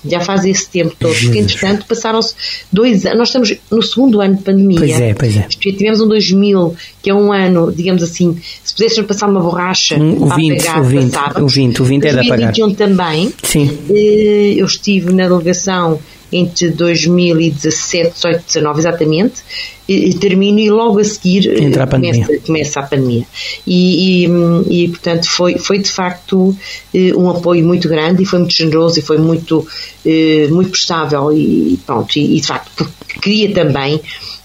Já 0.05 0.19
faz 0.19 0.45
esse 0.45 0.69
tempo 0.69 0.95
todo, 1.00 1.13
porque 1.13 1.39
entretanto 1.39 1.86
passaram-se 1.86 2.33
dois 2.71 3.05
anos, 3.05 3.17
nós 3.17 3.27
estamos 3.29 3.53
no 3.71 3.81
segundo 3.81 4.21
ano 4.21 4.36
de 4.36 4.43
pandemia. 4.43 4.79
Pois 4.79 5.00
é, 5.00 5.13
pois 5.13 5.38
é. 5.38 5.48
Tivemos 5.50 6.01
um 6.01 6.07
2000, 6.07 6.75
que 7.01 7.10
é 7.10 7.13
um 7.13 7.31
ano, 7.31 7.71
digamos 7.71 8.03
assim, 8.03 8.38
se 8.63 8.74
pudéssemos 8.74 9.07
passar 9.07 9.29
uma 9.29 9.41
borracha 9.41 9.98
um, 9.98 10.24
o 10.24 10.36
20, 10.36 10.62
apagar, 10.62 10.81
o 10.81 10.83
20, 10.83 11.12
passava. 11.12 11.43
o 11.43 11.48
20, 11.48 11.81
o 11.81 11.86
20 11.86 12.05
é 12.05 12.12
da 12.12 12.24
pagar. 12.24 12.51
2021 12.51 12.74
também. 12.75 13.33
Sim. 13.43 13.77
Eh, 13.89 14.55
eu 14.57 14.65
estive 14.65 15.13
na 15.13 15.27
delegação 15.27 16.00
entre 16.31 16.69
2017, 16.69 18.13
18, 18.15 18.43
19 18.48 18.79
exatamente, 18.79 19.33
e, 19.91 20.13
termina 20.13 20.62
e 20.62 20.69
logo 20.69 21.00
a 21.00 21.03
seguir 21.03 21.50
a 21.79 21.88
começa, 21.88 22.38
começa, 22.45 22.79
a 22.79 22.83
pandemia. 22.83 23.25
E, 23.65 24.25
e, 24.25 24.83
e, 24.83 24.88
portanto 24.89 25.29
foi, 25.29 25.57
foi 25.57 25.79
de 25.79 25.91
facto 25.91 26.55
eh, 26.93 27.13
um 27.15 27.29
apoio 27.29 27.65
muito 27.65 27.88
grande 27.88 28.24
e 28.24 28.25
foi 28.25 28.39
muito 28.39 28.53
generoso 28.53 29.00
e 29.00 29.01
foi 29.01 29.17
muito, 29.17 29.67
eh, 30.05 30.48
muito 30.50 30.71
prestável 30.71 31.31
e 31.31 31.79
pronto, 31.86 32.15
e, 32.17 32.39
de 32.39 32.48
facto 32.48 32.88
queria 33.21 33.53
também 33.53 34.01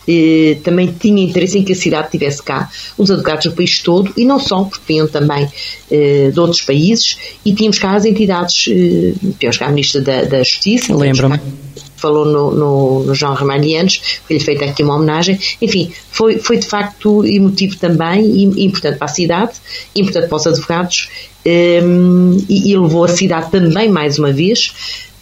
eh, 0.08 0.58
também 0.62 0.86
tinha 0.86 1.22
interesse 1.22 1.58
em 1.58 1.64
que 1.64 1.72
a 1.72 1.76
cidade 1.76 2.10
tivesse 2.10 2.42
cá 2.42 2.70
os 2.96 3.10
advogados 3.10 3.46
do 3.46 3.52
país 3.52 3.80
todo 3.80 4.12
e 4.16 4.24
não 4.24 4.38
só, 4.38 4.64
porque 4.64 4.84
vinham 4.86 5.08
também 5.08 5.48
eh, 5.90 6.30
de 6.32 6.38
outros 6.38 6.62
países 6.62 7.18
e 7.44 7.52
tínhamos 7.52 7.78
cá 7.78 7.94
as 7.94 8.04
entidades, 8.04 8.68
eh, 8.68 9.12
tínhamos 9.38 9.58
cá 9.58 9.66
a 9.66 9.70
Ministra 9.70 10.00
da, 10.00 10.22
da 10.22 10.38
Justiça, 10.38 10.94
lembro-me 10.94 11.65
falou 11.96 12.24
no, 12.24 12.50
no, 12.52 13.04
no 13.04 13.14
João 13.14 13.34
Ramalhianos, 13.34 14.20
foi-lhe 14.26 14.42
feita 14.42 14.64
aqui 14.64 14.82
uma 14.82 14.96
homenagem. 14.96 15.38
Enfim, 15.60 15.92
foi, 16.10 16.38
foi 16.38 16.58
de 16.58 16.66
facto 16.66 17.24
emotivo 17.24 17.76
também 17.76 18.24
e 18.24 18.64
importante 18.64 18.98
para 18.98 19.06
a 19.06 19.08
cidade, 19.08 19.52
importante 19.94 20.28
para 20.28 20.36
os 20.36 20.46
advogados 20.46 21.08
um, 21.46 22.36
e, 22.48 22.72
e 22.72 22.76
levou 22.76 23.04
a 23.04 23.08
cidade 23.08 23.50
também, 23.50 23.88
mais 23.88 24.18
uma 24.18 24.32
vez, 24.32 24.72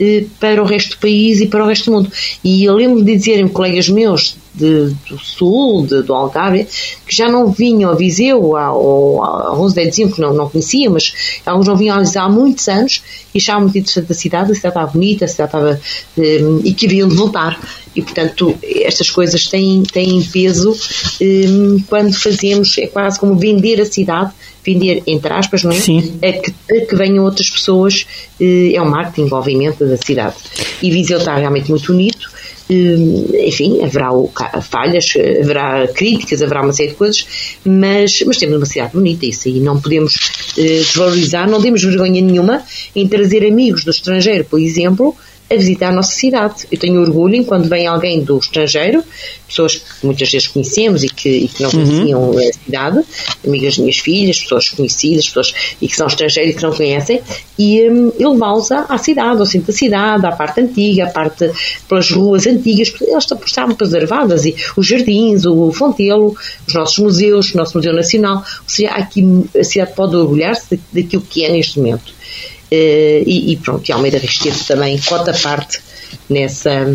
eh, 0.01 0.25
para 0.41 0.63
o 0.63 0.67
resto 0.67 0.97
do 0.97 0.99
país 0.99 1.41
e 1.41 1.47
para 1.47 1.65
o 1.65 1.67
resto 1.67 1.91
do 1.91 1.97
mundo. 1.97 2.13
E 2.43 2.65
eu 2.65 2.75
lembro 2.75 3.03
de 3.03 3.17
dizerem 3.17 3.47
colegas 3.49 3.89
meus 3.89 4.37
de, 4.55 4.95
do 5.09 5.19
Sul, 5.19 5.87
de, 5.87 6.03
do 6.03 6.15
Algarve, 6.15 6.67
que 7.07 7.15
já 7.15 7.29
não 7.29 7.51
vinham 7.51 7.91
a 7.91 7.95
Viseu, 7.95 8.43
ou 8.43 9.23
alguns 9.23 9.75
diziam 9.75 10.11
que 10.11 10.21
não, 10.21 10.33
não 10.33 10.49
conheciam, 10.49 10.93
mas 10.93 11.13
alguns 11.45 11.67
não 11.67 11.77
vinham 11.77 11.97
a 11.97 12.01
Viseu 12.01 12.23
há 12.23 12.29
muitos 12.29 12.69
anos 12.69 13.03
e 13.35 13.39
achavam 13.39 13.63
muito 13.63 13.79
interessante 13.79 14.13
a 14.13 14.15
cidade, 14.15 14.53
a 14.53 14.55
cidade 14.55 14.75
estava 14.75 14.93
bonita, 14.93 15.25
a 15.25 15.29
cidade 15.29 15.49
estava. 15.49 15.81
Um, 16.17 16.61
e 16.65 16.73
que 16.73 16.87
haviam 16.87 17.09
de 17.09 17.15
voltar. 17.15 17.59
E, 17.95 18.03
portanto, 18.03 18.57
estas 18.63 19.11
coisas 19.11 19.47
têm, 19.47 19.83
têm 19.83 20.23
peso 20.23 20.77
um, 21.21 21.81
quando 21.89 22.13
fazemos, 22.15 22.77
é 22.79 22.87
quase 22.87 23.19
como 23.19 23.37
vender 23.37 23.81
a 23.81 23.85
cidade 23.85 24.33
vender, 24.65 25.03
entre 25.07 25.33
aspas, 25.33 25.63
não 25.63 25.71
é? 25.71 25.75
Sim. 25.79 26.19
A 26.23 26.33
que, 26.33 26.55
a 26.75 26.87
que 26.87 26.97
venham 26.97 27.25
outras 27.25 27.51
pessoas, 27.51 28.07
eh, 28.41 28.73
é 28.75 28.81
um 28.81 28.89
marketing, 28.89 29.29
obviamente, 29.31 29.85
da 29.85 29.97
cidade. 29.97 30.37
E 30.83 30.91
Viseu 30.91 31.19
está 31.19 31.37
realmente 31.37 31.71
muito 31.71 31.93
bonito, 31.93 32.31
enfim, 32.71 33.83
haverá 33.83 34.11
falhas, 34.63 35.13
haverá 35.41 35.87
críticas, 35.89 36.41
haverá 36.41 36.63
uma 36.63 36.73
série 36.73 36.91
de 36.91 36.95
coisas, 36.95 37.27
mas, 37.65 38.23
mas 38.27 38.39
temos 38.39 38.57
uma 38.57 38.67
cidade 38.67 38.93
bonita, 38.95 39.27
isso 39.27 39.49
aí 39.49 39.61
não 39.61 39.81
podemos 39.81 40.19
eh, 40.57 40.79
desvalorizar, 40.79 41.49
não 41.49 41.61
temos 41.61 41.83
vergonha 41.83 42.23
nenhuma 42.23 42.63
em 42.97 43.07
trazer 43.07 43.47
amigos 43.47 43.85
do 43.85 43.91
estrangeiro, 43.91 44.45
por 44.45 44.59
exemplo, 44.59 45.15
a 45.51 45.55
visitar 45.55 45.89
a 45.89 45.93
nossa 45.93 46.13
cidade. 46.13 46.67
Eu 46.71 46.79
tenho 46.79 47.01
orgulho 47.01 47.35
em 47.35 47.45
quando 47.45 47.69
vem 47.69 47.87
alguém 47.87 48.23
do 48.23 48.39
estrangeiro, 48.39 49.05
pessoas 49.47 49.77
que 49.77 50.07
muitas 50.07 50.31
vezes 50.31 50.49
conhecemos 50.49 51.05
e 51.05 51.09
que, 51.09 51.29
e 51.29 51.49
que 51.49 51.63
não 51.63 51.71
uhum. 51.71 51.85
conheciam 51.85 52.31
uhum. 52.31 52.39
a 52.39 52.53
cidade, 52.53 53.05
amigas 53.47 53.75
das 53.75 53.79
minhas 53.79 53.99
filhas, 53.99 54.41
pessoas 54.41 54.69
conhecidas, 54.71 55.27
pessoas 55.27 55.55
e 55.81 55.89
que 55.89 55.97
são 55.97 56.07
estrangeiros 56.07 56.55
e 56.55 56.57
que 56.57 56.63
não 56.63 56.73
conhecem, 56.73 57.21
e, 57.59 57.89
um, 57.89 58.13
e 58.19 58.27
levá-los 58.27 58.71
à, 58.73 58.87
à, 58.89 58.99
cidade, 58.99 59.41
ao 59.41 59.47
centro 59.47 59.69
da 59.69 59.79
cidade, 59.79 60.27
à 60.27 60.33
parte 60.33 60.61
antiga, 60.61 61.05
à 61.05 61.11
parte 61.11 61.51
pelas 61.89 62.11
ruas 62.11 62.47
antigas, 62.47 62.91
porque 62.91 63.11
elas 63.11 63.27
estavam 63.47 63.75
preservadas, 63.75 64.45
e 64.45 64.55
os 64.77 64.87
jardins, 64.87 65.45
o 65.45 65.71
Fontelo, 65.73 66.35
os 66.67 66.75
nossos 66.75 66.99
museus, 66.99 67.53
o 67.53 67.57
nosso 67.57 67.77
Museu 67.77 67.93
Nacional, 67.93 68.37
ou 68.37 68.69
seja, 68.69 68.91
aqui 68.91 69.25
a 69.59 69.65
cidade 69.65 69.93
pode 69.95 70.17
orgulhar-se 70.17 70.81
daquilo 70.93 71.23
que 71.23 71.45
é 71.45 71.53
neste 71.53 71.79
momento. 71.79 72.15
Uh, 72.73 73.23
e, 73.27 73.53
e, 73.53 73.57
pronto, 73.57 73.89
e 73.89 73.93
Almeida 73.93 74.19
Resteve 74.19 74.59
também 74.65 74.99
cota 74.99 75.33
parte 75.33 75.81
nessa. 76.29 76.87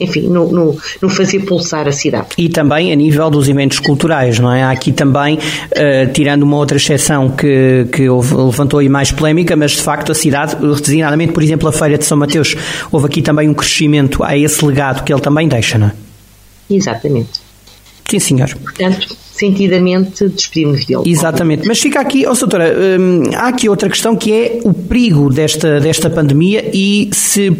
Enfim, 0.00 0.22
no, 0.22 0.50
no, 0.50 0.76
no, 1.00 1.08
fazer 1.08 1.40
pulsar 1.40 1.86
a 1.86 1.92
cidade. 1.92 2.26
E 2.36 2.48
também 2.48 2.92
a 2.92 2.96
nível 2.96 3.30
dos 3.30 3.48
eventos 3.48 3.78
culturais, 3.78 4.40
não 4.40 4.52
é? 4.52 4.64
Há 4.64 4.72
aqui 4.72 4.90
também, 4.90 5.36
uh, 5.36 6.12
tirando 6.12 6.42
uma 6.42 6.56
outra 6.56 6.76
exceção 6.76 7.30
que, 7.30 7.86
que 7.92 8.08
houve, 8.08 8.34
levantou 8.34 8.80
aí 8.80 8.88
mais 8.88 9.12
polémica, 9.12 9.54
mas 9.54 9.70
de 9.70 9.82
facto 9.82 10.10
a 10.10 10.14
cidade, 10.14 10.56
designadamente, 10.80 11.32
por 11.32 11.44
exemplo, 11.44 11.68
a 11.68 11.72
Feira 11.72 11.96
de 11.96 12.04
São 12.04 12.18
Mateus, 12.18 12.56
houve 12.90 13.06
aqui 13.06 13.22
também 13.22 13.48
um 13.48 13.54
crescimento 13.54 14.24
a 14.24 14.36
esse 14.36 14.64
legado 14.64 15.04
que 15.04 15.12
ele 15.12 15.22
também 15.22 15.46
deixa, 15.46 15.78
não 15.78 15.86
é? 15.86 15.92
Exatamente. 16.68 17.40
Sim, 18.10 18.18
senhor. 18.18 18.48
Portanto, 18.56 19.16
sentidamente 19.36 20.28
despedimos 20.28 20.84
dele. 20.84 21.02
Exatamente. 21.06 21.66
Mas 21.66 21.80
fica 21.80 22.00
aqui, 22.00 22.24
oh, 22.26 22.34
doutora, 22.34 22.72
hum, 23.00 23.22
há 23.34 23.48
aqui 23.48 23.68
outra 23.68 23.88
questão 23.88 24.14
que 24.14 24.32
é 24.32 24.60
o 24.62 24.72
perigo 24.72 25.28
desta, 25.28 25.80
desta 25.80 26.08
pandemia 26.08 26.70
e 26.72 27.10
se 27.12 27.50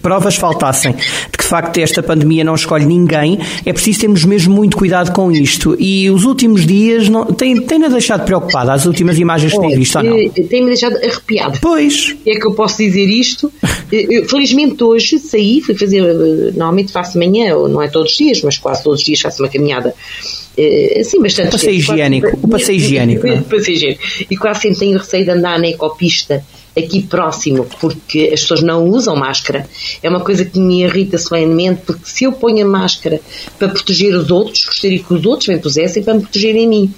provas 0.00 0.36
faltassem 0.36 0.92
de 0.92 1.36
que, 1.36 1.42
de 1.42 1.48
facto, 1.48 1.76
esta 1.78 2.02
pandemia 2.02 2.42
não 2.42 2.54
escolhe 2.54 2.86
ninguém, 2.86 3.38
é 3.66 3.72
preciso 3.72 4.00
termos 4.00 4.24
mesmo 4.24 4.54
muito 4.54 4.76
cuidado 4.76 5.12
com 5.12 5.30
isto. 5.30 5.76
E 5.78 6.08
os 6.08 6.24
últimos 6.24 6.66
dias 6.66 7.08
não, 7.08 7.26
têm, 7.26 7.60
têm-na 7.60 7.88
deixado 7.88 8.24
preocupada, 8.24 8.72
as 8.72 8.86
últimas 8.86 9.18
imagens 9.18 9.52
que 9.52 9.60
têm 9.60 9.76
visto 9.76 9.96
ou 9.96 10.04
não? 10.04 10.16
Eh, 10.16 10.30
Tem-me 10.48 10.68
deixado 10.68 10.96
arrepiada. 10.96 11.58
Pois. 11.60 12.16
É 12.26 12.34
que 12.36 12.46
eu 12.46 12.54
posso 12.54 12.78
dizer 12.78 13.06
isto. 13.08 13.52
Eu, 13.90 14.26
felizmente 14.26 14.82
hoje 14.82 15.18
saí, 15.18 15.60
fui 15.60 15.74
fazer, 15.74 16.02
eh, 16.02 16.52
normalmente 16.52 16.92
faço 16.92 17.18
manhã, 17.18 17.54
ou 17.56 17.68
não 17.68 17.82
é 17.82 17.88
todos 17.88 18.12
os 18.12 18.16
dias, 18.16 18.40
mas 18.42 18.56
quase 18.56 18.82
todos 18.82 19.00
os 19.00 19.04
dias 19.04 19.20
faço 19.20 19.42
uma 19.42 19.50
caminhada 19.50 19.94
eh, 20.56 21.02
sim, 21.04 21.20
bastante. 21.20 21.48
O 21.48 21.52
passeio 21.52 21.76
higiênico. 21.76 22.38
O 22.42 22.48
passeio 22.48 22.76
higiênico. 22.76 23.26
O 23.28 23.42
passeio 23.42 23.76
higiênico. 23.76 24.02
E 24.30 24.36
quase 24.36 24.62
sempre 24.62 24.78
tenho 24.78 24.98
receio 24.98 25.24
de 25.24 25.30
andar 25.30 25.58
na 25.58 25.68
ecopista 25.68 26.44
aqui 26.76 27.02
próximo, 27.02 27.66
porque 27.80 28.30
as 28.32 28.40
pessoas 28.40 28.62
não 28.62 28.86
usam 28.86 29.14
máscara. 29.16 29.66
É 30.02 30.08
uma 30.08 30.20
coisa 30.20 30.44
que 30.44 30.58
me 30.58 30.82
irrita 30.82 31.18
solenemente, 31.18 31.82
porque 31.86 32.02
se 32.04 32.24
eu 32.24 32.32
ponho 32.32 32.66
a 32.66 32.68
máscara 32.68 33.20
para 33.58 33.68
proteger 33.68 34.14
os 34.14 34.30
outros, 34.30 34.64
gostaria 34.64 34.98
que 34.98 35.12
os 35.12 35.24
outros 35.26 35.48
me 35.48 35.58
pusessem 35.58 36.02
para 36.02 36.14
me 36.14 36.22
protegerem 36.22 36.66
a 36.66 36.68
mim. 36.68 36.94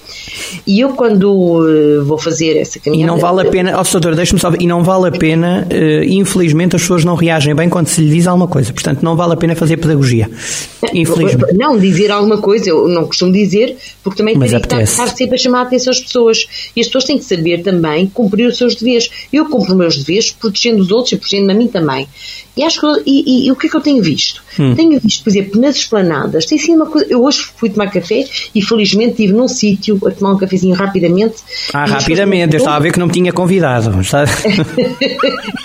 E 0.66 0.80
eu, 0.80 0.90
quando 0.90 1.32
uh, 1.32 2.04
vou 2.04 2.18
fazer 2.18 2.56
essa 2.56 2.78
caminhada. 2.78 3.12
E 3.12 3.14
não 3.14 3.18
vale 3.18 3.48
a 3.48 3.50
pena, 3.50 3.76
ó 3.76 3.80
oh, 3.80 3.92
doutor, 3.92 4.14
deixe-me 4.14 4.40
só 4.40 4.52
e 4.58 4.66
não 4.66 4.82
vale 4.82 5.08
a 5.08 5.12
pena, 5.12 5.66
infelizmente, 6.06 6.76
as 6.76 6.82
pessoas 6.82 7.04
não 7.04 7.14
reagem 7.14 7.54
bem 7.54 7.68
quando 7.68 7.88
se 7.88 8.00
lhe 8.00 8.10
diz 8.10 8.26
alguma 8.26 8.48
coisa. 8.48 8.72
Portanto, 8.72 9.02
não 9.02 9.16
vale 9.16 9.34
a 9.34 9.36
pena 9.36 9.54
fazer 9.54 9.76
pedagogia. 9.76 10.30
Infelizmente. 10.92 11.54
Não, 11.54 11.78
dizer 11.78 12.10
alguma 12.10 12.38
coisa, 12.38 12.68
eu 12.68 12.88
não 12.88 13.06
costumo 13.06 13.32
dizer, 13.32 13.76
porque 14.02 14.18
também 14.18 14.36
Mas 14.36 14.50
tem 14.50 14.60
que 14.60 14.82
estar 14.82 15.06
sempre 15.08 15.36
a 15.36 15.38
chamar 15.38 15.60
a 15.60 15.62
atenção 15.62 15.90
às 15.90 16.00
pessoas. 16.00 16.46
E 16.76 16.80
as 16.80 16.86
pessoas 16.86 17.04
têm 17.04 17.18
que 17.18 17.24
saber 17.24 17.62
também 17.62 18.06
cumprir 18.06 18.46
os 18.46 18.56
seus 18.56 18.74
deveres. 18.74 19.10
Eu 19.32 19.46
os 19.72 19.76
meus 19.76 19.96
deveres 19.96 20.30
protegendo 20.30 20.82
os 20.82 20.90
outros 20.90 21.12
e 21.12 21.16
protegendo 21.16 21.50
a 21.50 21.54
mim 21.54 21.68
também. 21.68 22.08
E, 22.56 22.62
acho 22.62 22.80
que, 22.80 23.02
e, 23.04 23.24
e, 23.26 23.46
e, 23.46 23.52
o 23.52 23.56
que 23.56 23.66
é 23.66 23.70
que 23.70 23.76
eu 23.76 23.80
tenho 23.80 24.02
visto? 24.02 24.40
Hum. 24.58 24.74
Tenho 24.76 25.00
visto, 25.00 25.24
por 25.24 25.30
exemplo, 25.30 25.60
nas 25.60 25.76
esplanadas, 25.76 26.46
tem 26.46 26.56
sido 26.56 26.76
uma 26.76 26.86
coisa. 26.86 27.06
Eu 27.10 27.22
hoje 27.24 27.48
fui 27.56 27.68
tomar 27.68 27.90
café 27.90 28.24
e 28.54 28.62
felizmente 28.62 29.10
estive 29.10 29.32
num 29.32 29.48
sítio 29.48 29.98
a 30.06 30.10
tomar 30.12 30.32
um 30.32 30.38
cafezinho 30.38 30.74
rapidamente. 30.74 31.34
Ah, 31.72 31.84
rapidamente, 31.84 32.54
eu 32.54 32.58
estava 32.58 32.76
a 32.76 32.80
ver 32.80 32.92
que 32.92 32.98
não 32.98 33.06
me 33.06 33.12
tinha 33.12 33.32
convidado. 33.32 33.90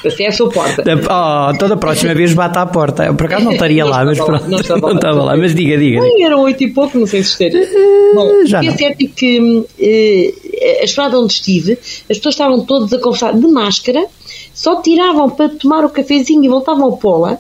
Passei 0.04 0.26
à 0.28 0.32
sua 0.32 0.50
porta. 0.50 0.84
Oh, 0.84 1.58
toda 1.58 1.76
a 1.76 1.78
próxima 1.78 2.16
vez 2.16 2.34
bate 2.34 2.58
à 2.58 2.66
porta. 2.66 3.14
Por 3.14 3.28
acaso 3.28 3.46
não 3.46 3.52
estaria 3.52 3.84
não 3.86 3.92
lá, 3.92 4.06
mas 4.06 4.18
pronto. 4.18 4.48
Não 4.50 4.60
estava, 4.60 4.82
não 4.82 4.96
estava 4.96 5.24
lá, 5.24 5.38
mas 5.38 5.54
diga, 5.54 5.78
diga. 5.78 6.02
Ai, 6.02 6.24
eram 6.24 6.42
oito 6.42 6.64
e 6.64 6.72
pouco, 6.72 6.98
não 6.98 7.06
sei 7.06 7.24
se 7.24 7.32
esteja. 7.32 7.60
Bom, 8.16 8.46
Já 8.46 8.64
é 8.64 8.72
certo 8.72 9.08
que 9.16 9.64
eh, 9.80 10.34
a 10.62 10.84
estrada 10.84 11.20
onde 11.20 11.34
estive, 11.34 11.74
as 12.10 12.18
pessoas 12.18 12.36
estavam 12.36 12.66
todas 12.66 12.92
a 12.94 13.00
conversar 13.00 13.34
de 13.34 13.48
máscara 13.48 14.08
só 14.54 14.82
tiravam 14.82 15.30
para 15.30 15.48
tomar 15.48 15.86
o 15.86 15.90
cafezinho 15.90 16.44
e 16.44 16.50
voltavam 16.50 16.84
ao 16.84 16.98
pola. 16.98 17.40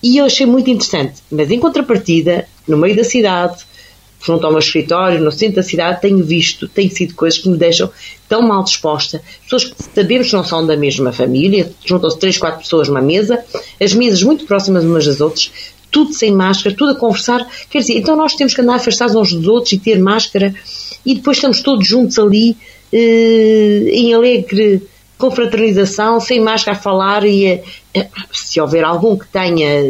E 0.00 0.18
eu 0.18 0.24
achei 0.24 0.46
muito 0.46 0.70
interessante. 0.70 1.20
Mas 1.30 1.50
em 1.50 1.58
contrapartida, 1.58 2.46
no 2.66 2.76
meio 2.76 2.94
da 2.94 3.02
cidade, 3.02 3.64
junto 4.24 4.46
ao 4.46 4.52
meu 4.52 4.60
escritório, 4.60 5.20
no 5.20 5.32
centro 5.32 5.56
da 5.56 5.62
cidade, 5.64 6.00
tenho 6.00 6.22
visto, 6.22 6.68
tem 6.68 6.88
sido 6.88 7.14
coisas 7.14 7.40
que 7.40 7.48
me 7.48 7.56
deixam 7.56 7.90
tão 8.28 8.42
mal 8.42 8.62
disposta. 8.62 9.20
Pessoas 9.42 9.64
que 9.64 9.74
sabemos 9.94 10.28
que 10.28 10.36
não 10.36 10.44
são 10.44 10.64
da 10.64 10.76
mesma 10.76 11.12
família, 11.12 11.72
juntam-se 11.84 12.18
três, 12.18 12.38
quatro 12.38 12.60
pessoas 12.60 12.88
numa 12.88 13.02
mesa, 13.02 13.44
as 13.80 13.92
mesas 13.92 14.22
muito 14.22 14.44
próximas 14.44 14.84
umas 14.84 15.06
das 15.06 15.20
outras, 15.20 15.50
tudo 15.90 16.12
sem 16.12 16.32
máscara, 16.32 16.74
tudo 16.76 16.92
a 16.92 16.94
conversar. 16.94 17.46
Quer 17.68 17.78
dizer, 17.78 17.98
então 17.98 18.16
nós 18.16 18.34
temos 18.34 18.54
que 18.54 18.60
andar 18.60 18.76
afastados 18.76 19.14
uns 19.14 19.32
dos 19.32 19.46
outros 19.46 19.72
e 19.72 19.78
ter 19.78 19.98
máscara 19.98 20.54
e 21.04 21.14
depois 21.14 21.36
estamos 21.36 21.62
todos 21.62 21.86
juntos 21.86 22.18
ali 22.18 22.56
eh, 22.92 23.90
em 23.92 24.12
alegre 24.14 24.82
confraternização, 25.16 26.18
sem 26.18 26.40
máscara 26.40 26.76
a 26.76 26.80
falar 26.80 27.24
e 27.24 27.46
eh, 27.46 28.08
se 28.32 28.60
houver 28.60 28.84
algum 28.84 29.16
que 29.16 29.26
tenha, 29.28 29.84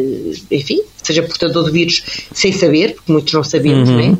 enfim, 0.51 0.81
seja 1.01 1.23
portador 1.23 1.65
de 1.65 1.71
vírus 1.71 2.03
sem 2.33 2.51
saber, 2.51 2.95
porque 2.95 3.11
muitos 3.11 3.33
não 3.33 3.43
sabemos, 3.43 3.89
uhum. 3.89 4.11
né? 4.11 4.17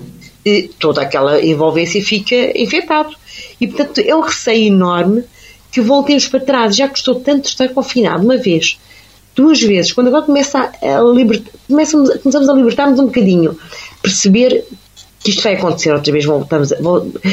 toda 0.79 1.01
aquela 1.01 1.43
envolvência 1.43 2.01
fica 2.03 2.35
infectado. 2.59 3.15
E, 3.59 3.67
portanto, 3.67 3.99
é 3.99 4.15
um 4.15 4.21
receio 4.21 4.67
enorme 4.67 5.23
que 5.71 5.81
voltemos 5.81 6.27
para 6.27 6.39
trás. 6.39 6.75
Já 6.75 6.87
custou 6.87 7.15
tanto 7.15 7.47
estar 7.47 7.69
confinado 7.69 8.23
uma 8.23 8.37
vez, 8.37 8.79
duas 9.35 9.61
vezes, 9.61 9.91
quando 9.91 10.07
agora 10.07 10.25
começa 10.25 10.71
a 10.81 11.01
libertar, 11.13 11.51
começamos, 11.67 12.09
começamos 12.17 12.49
a 12.49 12.53
libertar-nos 12.53 12.99
um 12.99 13.05
bocadinho, 13.05 13.57
perceber 14.01 14.65
que 15.23 15.29
isto 15.29 15.43
vai 15.43 15.55
acontecer 15.55 15.91
outra 15.91 16.11
vez, 16.11 16.25
voltamos 16.25 16.71
a, 16.71 16.77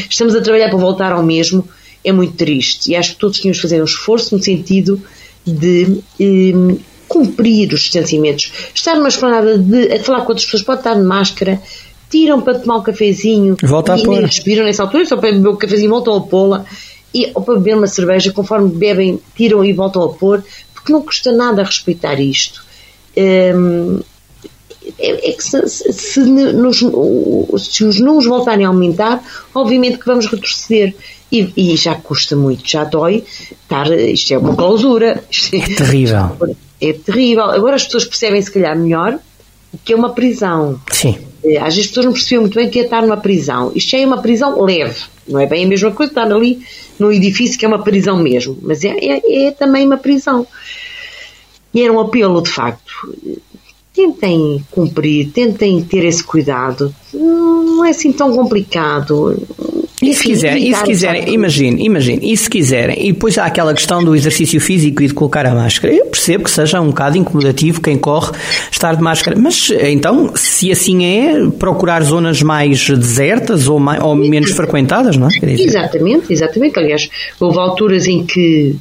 estamos 0.09 0.35
a 0.35 0.41
trabalhar 0.41 0.69
para 0.69 0.79
voltar 0.79 1.13
ao 1.13 1.23
mesmo, 1.23 1.67
é 2.05 2.13
muito 2.13 2.35
triste. 2.35 2.91
E 2.91 2.97
acho 2.97 3.13
que 3.15 3.19
todos 3.19 3.39
tínhamos 3.39 3.57
de 3.57 3.63
fazer 3.63 3.81
um 3.81 3.85
esforço 3.85 4.37
no 4.37 4.43
sentido 4.43 5.01
de 5.47 6.01
um, 6.21 6.79
cumprir 7.09 7.73
os 7.73 7.81
distanciamentos. 7.81 8.53
Estar 8.75 8.95
numa 8.95 9.09
esplanada 9.09 9.59
de, 9.59 9.93
a 9.93 10.03
falar 10.03 10.21
com 10.21 10.29
outras 10.29 10.45
pessoas, 10.45 10.63
pode 10.63 10.81
estar 10.81 10.95
de 10.95 11.03
máscara, 11.03 11.61
tiram 12.11 12.41
para 12.41 12.59
tomar 12.59 12.77
um 12.77 12.83
cafezinho 12.83 13.57
Volta 13.63 13.97
e 13.97 14.03
a 14.03 14.05
pôr. 14.05 14.23
respiram 14.23 14.65
nessa 14.65 14.83
altura, 14.83 15.07
só 15.07 15.17
para 15.17 15.33
beber 15.33 15.49
o 15.49 15.57
cafezinho 15.57 15.91
voltam 15.91 16.15
a 16.17 16.21
pô-la. 16.21 16.65
E, 17.15 17.31
ou 17.35 17.43
para 17.43 17.55
beber 17.55 17.77
uma 17.77 17.87
cerveja, 17.87 18.31
conforme 18.33 18.69
bebem, 18.69 19.19
tiram 19.35 19.65
e 19.65 19.73
voltam 19.73 20.03
a 20.03 20.11
pôr, 20.11 20.45
porque 20.89 20.93
não 20.93 21.03
custa 21.03 21.33
nada 21.33 21.63
respeitar 21.63 22.19
isto. 22.19 22.65
Um, 23.17 24.01
é, 24.99 25.31
é, 25.31 25.33
que 25.33 25.43
se, 25.43 25.69
se, 25.69 26.21
nos, 26.21 26.79
se 27.59 27.85
os 27.85 28.01
números 28.01 28.27
voltarem 28.27 28.65
a 28.65 28.69
aumentar, 28.69 29.23
obviamente 29.55 29.99
que 29.99 30.07
vamos 30.07 30.27
retroceder. 30.27 30.95
E, 31.31 31.53
e, 31.55 31.77
já 31.77 31.95
custa 31.95 32.35
muito, 32.35 32.67
já 32.67 32.85
dói 32.85 33.23
estar, 33.51 33.87
isto 33.93 34.33
é 34.33 34.39
uma 34.39 34.57
clausura. 34.57 35.23
É, 35.53 35.75
terrível. 35.75 36.57
É 36.81 36.93
terrível. 36.93 37.47
Agora 37.47 37.75
as 37.75 37.83
pessoas 37.83 38.05
percebem 38.05 38.41
se 38.41 38.53
calhar 38.53 38.79
melhor 38.79 39.19
o 39.75 39.79
que 39.79 39.93
é 39.93 39.97
uma 39.97 40.11
prisão. 40.11 40.81
Sim. 40.93 41.19
É, 41.45 41.59
às 41.59 41.75
vezes 41.75 41.81
as 41.81 41.87
pessoas 41.89 42.07
não 42.07 42.13
percebiam 42.13 42.43
muito 42.43 42.55
bem 42.55 42.69
o 42.69 42.71
que 42.71 42.79
é 42.79 42.85
estar 42.85 43.03
numa 43.03 43.17
prisão. 43.17 43.73
Isto 43.75 43.91
já 43.91 43.99
é 43.99 44.07
uma 44.07 44.23
prisão 44.23 44.63
leve, 44.63 45.01
não 45.27 45.41
é 45.41 45.47
bem 45.47 45.65
a 45.65 45.69
mesma 45.69 45.91
coisa 45.91 46.13
estar 46.13 46.33
ali 46.33 46.65
num 46.99 47.13
edifício 47.13 47.59
que 47.59 47.65
é 47.65 47.69
uma 47.69 47.83
prisão 47.83 48.17
mesmo, 48.19 48.59
mas 48.63 48.85
é, 48.85 48.91
é, 48.91 49.47
é 49.47 49.51
também 49.51 49.87
uma 49.87 49.97
prisão. 49.97 50.47
E 51.73 51.83
era 51.83 51.93
um 51.93 52.01
apelo, 52.01 52.43
de 52.43 52.51
facto. 52.51 53.15
Tentem 53.93 54.65
cumprir, 54.71 55.31
tentem 55.31 55.83
ter 55.83 56.05
esse 56.05 56.23
cuidado. 56.23 56.95
Não 57.13 57.85
é 57.85 57.91
assim 57.91 58.13
tão 58.13 58.35
complicado. 58.35 59.37
E 60.01 60.15
se 60.15 60.23
quiserem, 60.23 60.71
e 60.71 60.75
se 60.75 60.85
quiserem, 60.85 61.35
imagine, 61.35 61.85
imagine, 61.85 62.33
e 62.33 62.37
se 62.37 62.49
quiserem, 62.49 63.09
e 63.09 63.13
depois 63.13 63.37
há 63.37 63.47
aquela 63.47 63.75
questão 63.75 64.05
do 64.05 64.15
exercício 64.15 64.61
físico 64.61 65.03
e 65.03 65.09
de 65.09 65.15
colocar 65.15 65.45
a 65.45 65.53
máscara. 65.53 65.93
Eu 65.93 66.07
percebo 66.07 66.45
que 66.45 66.51
seja 66.51 66.81
um 66.81 66.89
bocado 66.89 67.19
incomodativo 67.19 67.81
quem 67.81 67.99
corre 67.99 68.33
estar 68.71 68.95
de 68.95 69.03
máscara, 69.03 69.37
mas 69.37 69.71
então, 69.71 70.33
se 70.37 70.71
assim 70.71 71.05
é, 71.05 71.51
procurar 71.59 72.03
zonas 72.05 72.43
mais 72.43 72.89
desertas 72.89 73.67
ou, 73.67 73.81
mais, 73.81 74.01
ou 74.01 74.15
menos 74.15 74.53
frequentadas, 74.53 75.17
não 75.17 75.27
é? 75.27 75.31
Exatamente, 75.61 76.33
exatamente. 76.33 76.79
Aliás, 76.79 77.11
houve 77.41 77.59
alturas 77.59 78.07
em 78.07 78.25
que 78.25 78.77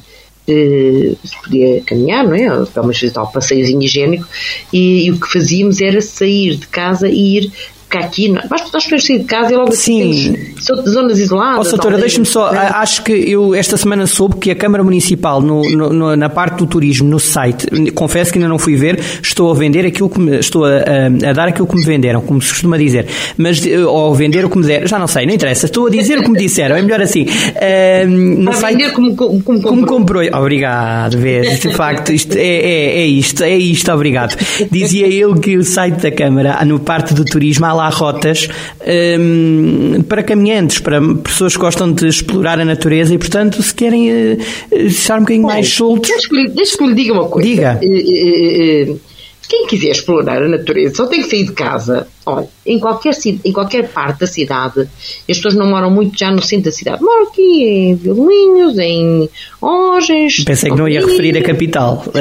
eh, 0.48 1.12
se 1.22 1.42
podia 1.42 1.82
caminhar, 1.82 2.24
não 2.24 2.34
é? 2.34 2.64
Pelo 2.66 2.86
menos 2.86 3.12
tal 3.12 3.30
passeiozinho 3.30 3.82
higiênico, 3.82 4.26
e, 4.72 5.06
e, 5.06 5.10
o 5.10 5.20
que 5.20 5.30
fazíamos 5.30 5.80
era 5.80 6.00
sair 6.00 6.56
de 6.56 6.66
casa 6.68 7.08
e 7.08 7.36
ir 7.36 7.52
porque 7.88 8.04
aqui 8.04 8.28
nós, 8.28 8.44
nós 8.50 8.84
podemos 8.84 9.06
sair 9.06 9.18
de 9.18 9.24
casa 9.24 9.52
e 9.52 9.56
logo 9.56 9.72
assim 9.72 10.12
Sim. 10.12 10.32
temos 10.66 10.90
zonas 10.90 11.18
isoladas. 11.18 11.66
Oh, 11.66 11.70
doutora, 11.70 11.96
deixe-me 11.96 12.26
só, 12.26 12.52
é? 12.52 12.58
acho 12.74 13.02
que 13.02 13.12
eu 13.12 13.54
esta 13.54 13.78
semana 13.78 14.06
soube 14.06 14.36
que 14.36 14.50
a 14.50 14.54
Câmara 14.54 14.84
Municipal, 14.84 15.40
no, 15.40 15.62
no, 15.62 16.14
na 16.14 16.28
parte 16.28 16.58
do 16.58 16.66
turismo, 16.66 17.08
no 17.08 17.18
site, 17.18 17.66
confesso 17.92 18.30
que 18.30 18.38
ainda 18.38 18.48
não 18.48 18.58
fui 18.58 18.76
ver, 18.76 19.00
estou 19.22 19.50
a 19.50 19.54
vender 19.54 19.86
aquilo 19.86 20.10
que 20.10 20.20
me, 20.20 20.38
estou 20.38 20.66
a, 20.66 20.68
a, 20.68 21.30
a, 21.30 21.32
dar 21.32 21.48
aquilo 21.48 21.66
que 21.66 21.76
me 21.76 21.84
venderam, 21.84 22.20
como 22.20 22.42
se 22.42 22.50
costuma 22.50 22.76
dizer, 22.76 23.06
mas, 23.38 23.66
eh, 23.66 23.78
ou 23.80 24.14
vender 24.14 24.44
o 24.44 24.50
que 24.50 24.58
me 24.58 24.66
deram, 24.66 24.86
já 24.86 24.98
não 24.98 25.06
sei, 25.06 25.24
não 25.24 25.32
interessa, 25.32 25.64
estou 25.64 25.86
a 25.86 25.90
dizer 25.90 26.18
o 26.18 26.22
que 26.22 26.30
me 26.30 26.38
disseram, 26.38 26.76
é 26.76 26.82
melhor 26.82 27.00
assim. 27.00 27.22
Uh, 27.22 28.06
no 28.06 28.52
site, 28.52 28.76
vender 28.76 28.92
como, 28.92 29.16
como, 29.16 29.42
como, 29.42 29.62
como 29.62 29.86
comprou. 29.86 30.22
Obrigado, 30.34 31.16
vês, 31.16 31.60
de 31.60 31.72
facto, 31.72 32.12
isto 32.12 32.36
é, 32.36 32.40
é, 32.40 33.00
é 33.00 33.06
isto, 33.06 33.42
é 33.42 33.56
isto, 33.56 33.90
obrigado. 33.90 34.36
Dizia 34.70 35.08
eu 35.08 35.34
que 35.36 35.56
o 35.56 35.64
site 35.64 36.02
da 36.02 36.10
Câmara, 36.10 36.62
no 36.66 36.78
parte 36.78 37.14
do 37.14 37.24
turismo, 37.24 37.64
há 37.64 37.77
lá 37.78 37.88
rotas 37.88 38.48
um, 39.20 40.02
para 40.02 40.22
caminhantes, 40.22 40.80
para 40.80 41.00
pessoas 41.22 41.54
que 41.54 41.60
gostam 41.60 41.92
de 41.92 42.08
explorar 42.08 42.58
a 42.60 42.64
natureza 42.64 43.14
e, 43.14 43.18
portanto, 43.18 43.62
se 43.62 43.74
querem 43.74 44.10
uh, 44.10 44.38
estar 44.72 45.16
um 45.16 45.20
bocadinho 45.20 45.46
mais 45.46 45.68
soltos. 45.68 46.10
Deixa 46.54 46.76
que 46.76 46.84
lhe 46.84 46.94
diga 46.94 47.12
uma 47.12 47.28
coisa. 47.28 47.48
Diga. 47.48 47.80
Uh, 47.82 48.92
uh, 48.92 49.00
quem 49.48 49.66
quiser 49.66 49.90
explorar 49.90 50.42
a 50.42 50.48
natureza 50.48 50.96
só 50.96 51.06
tem 51.06 51.22
que 51.22 51.30
sair 51.30 51.44
de 51.44 51.52
casa. 51.52 52.06
Olha, 52.28 52.48
em 52.66 52.78
qualquer, 52.78 53.12
em 53.44 53.52
qualquer 53.52 53.88
parte 53.88 54.20
da 54.20 54.26
cidade, 54.26 54.80
as 54.80 55.36
pessoas 55.36 55.54
não 55.54 55.66
moram 55.66 55.90
muito 55.90 56.18
já 56.18 56.30
no 56.30 56.42
centro 56.42 56.66
da 56.66 56.72
cidade. 56.72 57.02
Moram 57.02 57.24
aqui 57.24 57.64
em 57.64 57.94
Vilinhos, 57.94 58.78
em 58.78 59.30
Orgens. 59.60 60.44
Pensei 60.44 60.70
que 60.70 60.76
não 60.76 60.86
ia 60.86 61.00
referir 61.00 61.36
a 61.38 61.42
capital. 61.42 62.04
Uh... 62.08 62.12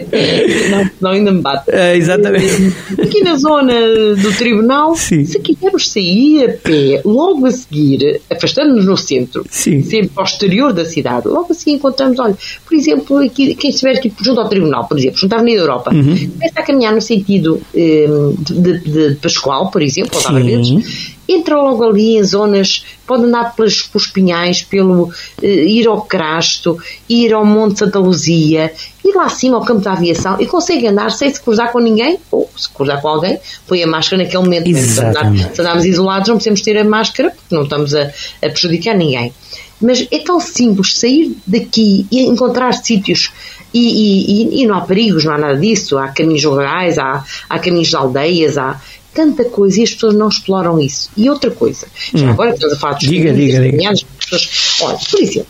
não, 0.70 0.90
não, 1.00 1.10
ainda 1.12 1.32
me 1.32 1.40
bate. 1.40 1.70
Uh, 1.70 1.94
exatamente. 1.94 2.74
Aqui 3.00 3.22
na 3.22 3.36
zona 3.36 3.72
do 4.16 4.32
tribunal, 4.36 4.96
Sim. 4.96 5.24
se 5.24 5.38
quisermos 5.38 5.90
sair 5.90 6.44
a 6.44 6.52
pé, 6.52 7.00
logo 7.04 7.46
a 7.46 7.50
seguir, 7.50 8.20
afastando-nos 8.30 8.86
no 8.86 8.96
centro, 8.96 9.44
Sim. 9.48 9.82
sempre 9.82 10.10
ao 10.16 10.24
exterior 10.24 10.72
da 10.72 10.84
cidade, 10.84 11.28
logo 11.28 11.52
assim 11.52 11.74
encontramos, 11.74 12.18
olha, 12.18 12.36
por 12.66 12.74
exemplo, 12.74 13.18
aqui, 13.18 13.54
quem 13.54 13.70
estiver 13.70 13.96
aqui 13.96 14.12
junto 14.20 14.40
ao 14.40 14.48
tribunal, 14.48 14.86
por 14.86 14.98
exemplo, 14.98 15.18
junto 15.18 15.32
à 15.32 15.36
Avenida 15.36 15.62
Europa, 15.62 15.94
uhum. 15.94 16.30
começa 16.30 16.60
a 16.60 16.62
caminhar 16.62 16.92
no 16.92 17.00
sentido 17.00 17.60
eh, 17.74 17.99
de, 18.06 18.78
de, 18.78 19.10
de 19.10 19.14
Pascoal, 19.16 19.70
por 19.70 19.82
exemplo, 19.82 20.16
ou 20.16 20.40
de 20.40 21.10
entra 21.32 21.56
logo 21.56 21.84
ali 21.84 22.16
em 22.16 22.24
zonas, 22.24 22.84
pode 23.06 23.24
andar 23.24 23.54
pelos, 23.54 23.82
pelos 23.82 24.06
pinhais, 24.08 24.62
pelo, 24.62 25.12
eh, 25.40 25.64
ir 25.64 25.86
ao 25.86 26.02
Crasto, 26.02 26.76
ir 27.08 27.32
ao 27.32 27.44
Monte 27.44 27.78
Santa 27.78 27.98
Luzia, 27.98 28.72
ir 29.04 29.14
lá 29.14 29.26
acima 29.26 29.56
ao 29.56 29.64
campo 29.64 29.80
da 29.80 29.92
aviação 29.92 30.40
e 30.40 30.46
consegue 30.46 30.86
andar 30.88 31.10
sem 31.12 31.32
se 31.32 31.40
cruzar 31.40 31.70
com 31.70 31.78
ninguém, 31.78 32.18
ou 32.30 32.50
se 32.56 32.68
cruzar 32.68 33.00
com 33.00 33.08
alguém, 33.08 33.38
põe 33.66 33.82
a 33.82 33.86
máscara 33.86 34.22
naquele 34.22 34.42
momento. 34.42 34.76
Se, 34.76 35.00
andar, 35.00 35.32
se 35.54 35.60
andarmos 35.60 35.84
isolados, 35.84 36.28
não 36.28 36.36
precisamos 36.36 36.62
ter 36.62 36.76
a 36.78 36.84
máscara, 36.84 37.30
porque 37.30 37.54
não 37.54 37.62
estamos 37.62 37.94
a, 37.94 38.10
a 38.42 38.50
prejudicar 38.50 38.96
ninguém. 38.96 39.32
Mas 39.80 40.06
é 40.10 40.18
tão 40.18 40.38
simples 40.40 40.98
sair 40.98 41.34
daqui 41.46 42.06
e 42.10 42.20
encontrar 42.20 42.74
sítios 42.74 43.30
e, 43.72 44.58
e, 44.58 44.62
e, 44.62 44.66
não 44.66 44.76
há 44.76 44.80
perigos, 44.80 45.24
não 45.24 45.32
há 45.32 45.38
nada 45.38 45.58
disso. 45.58 45.98
Há 45.98 46.08
caminhos 46.08 46.44
rurais, 46.44 46.98
há, 46.98 47.24
há 47.48 47.58
caminhos 47.58 47.88
de 47.88 47.96
aldeias, 47.96 48.58
há 48.58 48.80
tanta 49.14 49.44
coisa 49.44 49.80
e 49.80 49.84
as 49.84 49.92
pessoas 49.92 50.14
não 50.14 50.28
exploram 50.28 50.80
isso. 50.80 51.10
E 51.16 51.28
outra 51.28 51.50
coisa, 51.50 51.86
já 52.14 52.26
hum. 52.26 52.30
agora 52.30 52.50
estamos 52.50 52.76
a 52.76 52.78
falar 52.78 52.94
dos 52.94 53.08
diga, 53.08 53.32
diga, 53.32 53.60
diga. 53.60 53.92
Pessoas, 54.18 54.78
olha, 54.82 54.98
por 55.10 55.20
exemplo, 55.20 55.48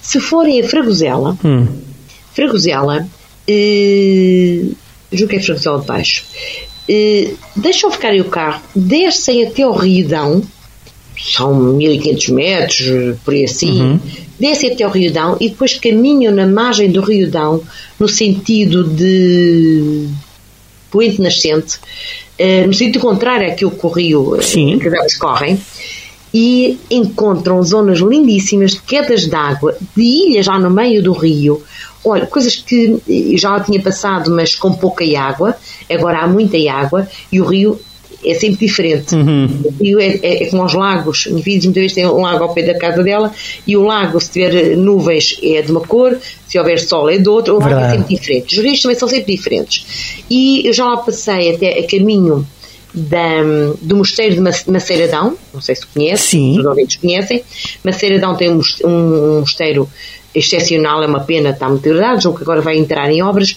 se 0.00 0.20
forem 0.20 0.60
a 0.60 0.68
Fragosela, 0.68 1.38
hum. 1.44 1.66
Fragosela, 2.34 3.08
eh, 3.46 4.64
julgo 5.12 5.30
que 5.30 5.36
é 5.36 5.40
Fragosela 5.40 5.80
de 5.80 5.86
Baixo, 5.86 6.24
eh, 6.88 7.32
deixam 7.56 7.90
ficarem 7.90 8.20
o 8.20 8.26
carro, 8.26 8.62
descem 8.74 9.46
até 9.46 9.62
ao 9.62 9.74
Riodão, 9.74 10.42
são 11.20 11.54
1500 11.54 12.28
metros, 12.28 13.16
por 13.24 13.34
aí 13.34 13.44
assim, 13.44 13.80
uhum. 13.80 14.00
descem 14.38 14.72
até 14.72 14.86
o 14.86 14.90
Rio 14.90 15.12
Dão 15.12 15.36
e 15.40 15.48
depois 15.48 15.74
caminham 15.74 16.32
na 16.32 16.46
margem 16.46 16.90
do 16.90 17.00
Rio 17.00 17.30
Dão, 17.30 17.62
no 17.98 18.08
sentido 18.08 18.84
de 18.84 20.08
poente 20.90 21.20
nascente, 21.20 21.76
uh, 22.38 22.66
no 22.66 22.72
sentido 22.72 23.00
contrário 23.00 23.48
àquilo 23.50 23.70
que 23.70 23.86
o 23.86 23.90
rio 23.90 24.38
Sim. 24.40 24.78
que 24.78 24.86
eles 24.86 25.16
correm, 25.16 25.60
e 26.32 26.78
encontram 26.90 27.62
zonas 27.62 27.98
lindíssimas 28.00 28.72
de 28.72 28.82
quedas 28.82 29.26
d'água, 29.26 29.76
de 29.96 30.02
ilhas 30.02 30.46
já 30.46 30.58
no 30.58 30.70
meio 30.70 31.02
do 31.02 31.12
rio. 31.12 31.62
Olha, 32.04 32.26
coisas 32.26 32.56
que 32.56 33.00
já 33.36 33.58
tinha 33.60 33.80
passado, 33.80 34.30
mas 34.30 34.54
com 34.54 34.72
pouca 34.72 35.04
água, 35.18 35.56
agora 35.90 36.20
há 36.20 36.28
muita 36.28 36.56
água 36.70 37.08
e 37.32 37.40
o 37.40 37.44
rio 37.44 37.80
é 38.24 38.34
sempre 38.34 38.66
diferente. 38.66 39.14
Uhum. 39.14 39.48
É, 40.00 40.04
é, 40.04 40.42
é, 40.44 40.46
como 40.46 40.64
os 40.64 40.74
lagos. 40.74 41.26
Os 41.26 41.42
vídeos 41.42 41.66
muitas 41.66 41.82
vezes 41.82 41.94
têm 41.94 42.06
um 42.06 42.20
lago 42.20 42.44
ao 42.44 42.54
pé 42.54 42.62
da 42.62 42.78
casa 42.78 43.02
dela 43.02 43.32
e 43.66 43.76
o 43.76 43.82
lago, 43.82 44.20
se 44.20 44.30
tiver 44.30 44.76
nuvens, 44.76 45.38
é 45.42 45.62
de 45.62 45.70
uma 45.70 45.80
cor, 45.80 46.18
se 46.46 46.58
houver 46.58 46.78
sol, 46.78 47.08
é 47.08 47.18
de 47.18 47.28
outra. 47.28 47.54
O 47.54 47.60
lago 47.60 47.74
é 47.74 47.90
sempre 47.90 48.16
diferente. 48.16 48.58
Os 48.58 48.64
rios 48.64 48.82
também 48.82 48.98
são 48.98 49.08
sempre 49.08 49.34
diferentes. 49.34 50.22
E 50.28 50.66
eu 50.66 50.72
já 50.72 50.84
lá 50.84 50.96
passei 50.98 51.54
até 51.54 51.78
a 51.78 51.86
caminho 51.86 52.46
da, 52.92 53.42
do 53.80 53.96
Mosteiro 53.96 54.34
de 54.34 54.70
Maceiradão, 54.70 55.36
não 55.52 55.60
sei 55.60 55.74
se 55.74 55.86
conhece, 55.86 56.30
Sim. 56.30 56.58
os 56.58 56.64
ouvintes 56.64 56.96
conhecem. 56.96 57.42
Maceiradão 57.84 58.34
tem 58.34 58.50
um 58.50 59.40
mosteiro 59.40 59.88
excepcional, 60.34 61.02
é 61.02 61.06
uma 61.06 61.20
pena, 61.20 61.50
está 61.50 61.68
muito 61.68 61.82
degradado, 61.82 62.20
jogo 62.20 62.36
que 62.36 62.42
agora 62.42 62.60
vai 62.60 62.76
entrar 62.76 63.10
em 63.10 63.22
obras, 63.22 63.56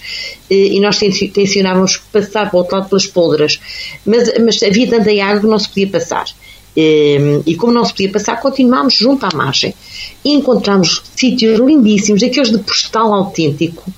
eh, 0.49 0.55
e 0.55 0.79
nós 0.79 0.99
tencionávamos 1.34 1.97
passar 2.12 2.49
para 2.49 2.55
o 2.55 2.60
outro 2.60 2.77
lado 2.77 2.89
pelas 2.89 3.07
poldras, 3.07 3.60
mas, 4.05 4.31
mas 4.43 4.63
havia 4.63 4.89
tanta 4.89 5.12
água 5.23 5.41
que 5.41 5.47
não 5.47 5.60
se 5.60 5.67
podia 5.67 5.88
passar. 5.88 6.25
Eh, 6.75 7.41
e 7.45 7.55
como 7.55 7.73
não 7.73 7.84
se 7.84 7.91
podia 7.91 8.10
passar, 8.10 8.39
continuámos 8.39 8.95
junto 8.95 9.25
à 9.25 9.29
margem. 9.36 9.73
E 10.23 10.31
encontramos 10.31 11.03
sítios 11.15 11.60
lindíssimos, 11.60 12.23
aqueles 12.23 12.51
de 12.51 12.60
postal 12.60 13.13
autêntico, 13.13 13.91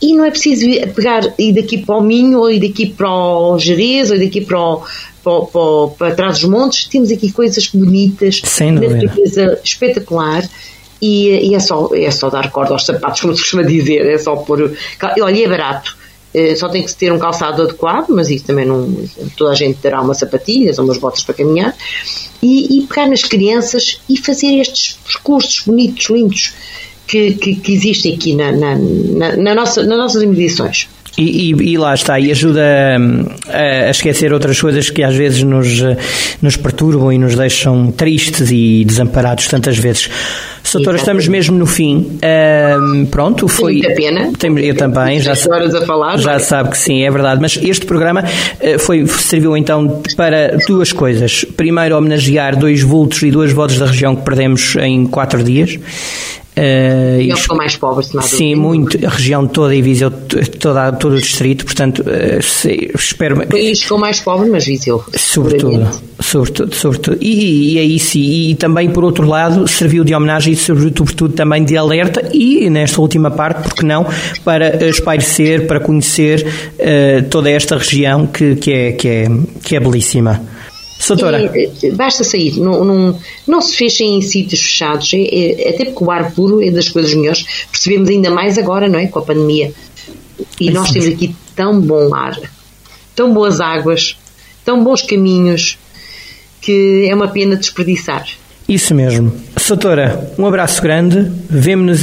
e 0.00 0.14
não 0.14 0.24
é 0.24 0.30
preciso 0.30 0.66
pegar 0.94 1.32
ir 1.38 1.54
daqui 1.54 1.78
para 1.78 1.96
o 1.96 2.02
Minho, 2.02 2.40
ou 2.40 2.50
ir 2.50 2.60
daqui 2.60 2.86
para 2.86 3.08
o 3.08 3.56
Jerez, 3.56 4.10
ou 4.10 4.16
ir 4.16 4.24
daqui 4.24 4.40
para, 4.40 4.60
o, 4.60 4.82
para, 5.22 5.40
para, 5.42 5.88
para 5.96 6.14
trás 6.14 6.40
dos 6.40 6.50
montes. 6.50 6.86
Temos 6.86 7.10
aqui 7.12 7.30
coisas 7.30 7.68
bonitas, 7.68 8.42
Sem 8.44 8.72
natureza 8.72 9.60
espetacular. 9.62 10.42
E, 11.02 11.50
e, 11.50 11.54
é, 11.54 11.58
só, 11.58 11.90
é 11.92 12.10
só 12.12 12.30
dar 12.30 12.52
corda 12.52 12.74
aos 12.74 12.86
sapatos, 12.86 13.20
como 13.20 13.34
se 13.34 13.40
costuma 13.40 13.64
dizer, 13.64 14.06
é 14.06 14.16
só 14.16 14.36
pôr. 14.36 14.72
Olha, 15.20 15.44
é 15.44 15.48
barato. 15.48 15.96
Eh, 16.32 16.54
só 16.56 16.68
tem 16.68 16.82
que 16.82 16.94
ter 16.94 17.12
um 17.12 17.18
calçado 17.18 17.62
adequado, 17.62 18.10
mas 18.10 18.30
isso 18.30 18.44
também 18.44 18.64
não. 18.64 18.88
Toda 19.36 19.50
a 19.50 19.54
gente 19.54 19.78
terá 19.80 20.00
umas 20.00 20.18
sapatilhas 20.18 20.78
ou 20.78 20.84
umas 20.84 20.98
botas 20.98 21.22
para 21.22 21.34
caminhar. 21.34 21.74
E, 22.42 22.78
e 22.78 22.86
pegar 22.86 23.08
nas 23.08 23.22
crianças 23.22 24.00
e 24.08 24.16
fazer 24.16 24.58
estes 24.58 24.98
percursos 25.04 25.60
bonitos, 25.66 26.08
lindos 26.08 26.54
que, 27.06 27.34
que, 27.34 27.56
que 27.56 27.72
existem 27.72 28.14
aqui 28.14 28.34
na, 28.34 28.52
na, 28.52 28.76
na, 28.76 29.36
na 29.36 29.54
nossa, 29.54 29.84
nas 29.84 29.98
nossas 29.98 30.24
medições. 30.24 30.88
E, 31.16 31.52
e, 31.52 31.72
e, 31.72 31.78
lá 31.78 31.92
está, 31.92 32.18
e 32.18 32.30
ajuda 32.30 32.62
hum, 32.98 33.26
a, 33.48 33.86
a, 33.86 33.90
esquecer 33.90 34.32
outras 34.32 34.58
coisas 34.58 34.88
que 34.88 35.02
às 35.02 35.14
vezes 35.14 35.42
nos, 35.42 35.82
nos 36.40 36.56
perturbam 36.56 37.12
e 37.12 37.18
nos 37.18 37.34
deixam 37.34 37.90
tristes 37.92 38.50
e 38.50 38.82
desamparados 38.84 39.46
tantas 39.46 39.76
vezes. 39.76 40.08
Doutora, 40.72 40.96
estamos 40.96 41.28
mesmo 41.28 41.58
no 41.58 41.66
fim. 41.66 42.18
Um, 42.80 43.06
pronto, 43.06 43.46
foi. 43.46 43.74
Muita 43.74 43.94
pena. 43.94 44.32
Tem, 44.38 44.58
eu 44.60 44.74
também, 44.74 45.20
já, 45.20 45.34
horas 45.50 45.74
a 45.74 45.84
falar, 45.84 46.16
já 46.18 46.38
sabe 46.38 46.70
que 46.70 46.78
sim, 46.78 47.02
é 47.02 47.10
verdade. 47.10 47.40
Mas 47.42 47.58
este 47.60 47.84
programa 47.84 48.22
uh, 48.24 48.78
foi, 48.78 49.06
serviu 49.06 49.56
então 49.56 50.02
para 50.16 50.56
duas 50.66 50.92
coisas. 50.92 51.44
Primeiro, 51.56 51.96
homenagear 51.96 52.56
dois 52.56 52.80
vultos 52.80 53.22
e 53.22 53.30
duas 53.30 53.52
vozes 53.52 53.78
da 53.78 53.86
região 53.86 54.16
que 54.16 54.22
perdemos 54.22 54.76
em 54.76 55.06
quatro 55.06 55.42
dias. 55.42 55.78
Uh, 56.54 57.18
Eles 57.18 57.40
são 57.40 57.56
mais 57.56 57.76
pobres, 57.76 58.10
de 58.10 58.22
Sim, 58.24 58.54
muito. 58.56 58.98
A 59.06 59.08
região 59.08 59.46
toda 59.46 59.74
e 59.74 59.80
Viseu, 59.80 60.10
toda, 60.10 60.92
todo 60.92 61.14
o 61.14 61.18
distrito, 61.18 61.64
portanto, 61.64 62.02
uh, 62.02 62.42
se, 62.42 62.90
espero. 62.94 63.42
Eles 63.54 63.82
ficam 63.82 63.96
mais 63.96 64.20
pobres, 64.20 64.50
mas 64.50 64.66
Viseu. 64.66 65.02
Sobretudo, 65.16 65.88
sobretudo, 66.20 66.74
sobretudo. 66.74 67.16
E, 67.22 67.72
e 67.72 67.78
é 67.78 67.82
isso. 67.82 68.18
E, 68.18 68.50
e, 68.50 68.54
também, 68.54 68.90
por 68.90 69.02
outro 69.02 69.26
lado, 69.26 69.66
serviu 69.66 70.04
de 70.04 70.14
homenagem 70.14 70.52
e, 70.52 70.56
sobretudo, 70.56 71.30
também 71.30 71.64
de 71.64 71.74
alerta 71.74 72.28
e, 72.34 72.68
nesta 72.68 73.00
última 73.00 73.30
parte, 73.30 73.62
porque 73.62 73.86
não, 73.86 74.06
para 74.44 74.84
espairecer, 74.86 75.66
para 75.66 75.80
conhecer 75.80 76.46
uh, 76.74 77.28
toda 77.30 77.48
esta 77.48 77.78
região 77.78 78.26
que, 78.26 78.56
que, 78.56 78.70
é, 78.70 78.92
que, 78.92 79.08
é, 79.08 79.26
que 79.64 79.74
é 79.74 79.80
belíssima. 79.80 80.51
Soutora. 81.02 81.50
É, 81.52 81.90
basta 81.90 82.22
sair, 82.22 82.60
não, 82.60 82.84
não, 82.84 83.18
não 83.44 83.60
se 83.60 83.76
fechem 83.76 84.16
em 84.16 84.22
sítios 84.22 84.60
fechados, 84.62 85.10
é, 85.12 85.18
é, 85.18 85.70
até 85.70 85.86
porque 85.86 86.04
o 86.04 86.10
ar 86.12 86.30
puro 86.30 86.62
é 86.62 86.70
das 86.70 86.88
coisas 86.88 87.12
melhores. 87.12 87.44
Percebemos 87.72 88.08
ainda 88.08 88.30
mais 88.30 88.56
agora, 88.56 88.88
não 88.88 89.00
é? 89.00 89.08
Com 89.08 89.18
a 89.18 89.22
pandemia. 89.22 89.72
E 90.60 90.70
nós 90.70 90.92
temos 90.92 91.08
aqui 91.08 91.34
tão 91.56 91.80
bom 91.80 92.14
ar, 92.14 92.38
tão 93.16 93.34
boas 93.34 93.60
águas, 93.60 94.16
tão 94.64 94.84
bons 94.84 95.02
caminhos, 95.02 95.76
que 96.60 97.08
é 97.10 97.14
uma 97.14 97.26
pena 97.26 97.56
desperdiçar. 97.56 98.24
Isso 98.68 98.94
mesmo. 98.94 99.32
Soutora, 99.58 100.32
um 100.38 100.46
abraço 100.46 100.80
grande. 100.80 101.32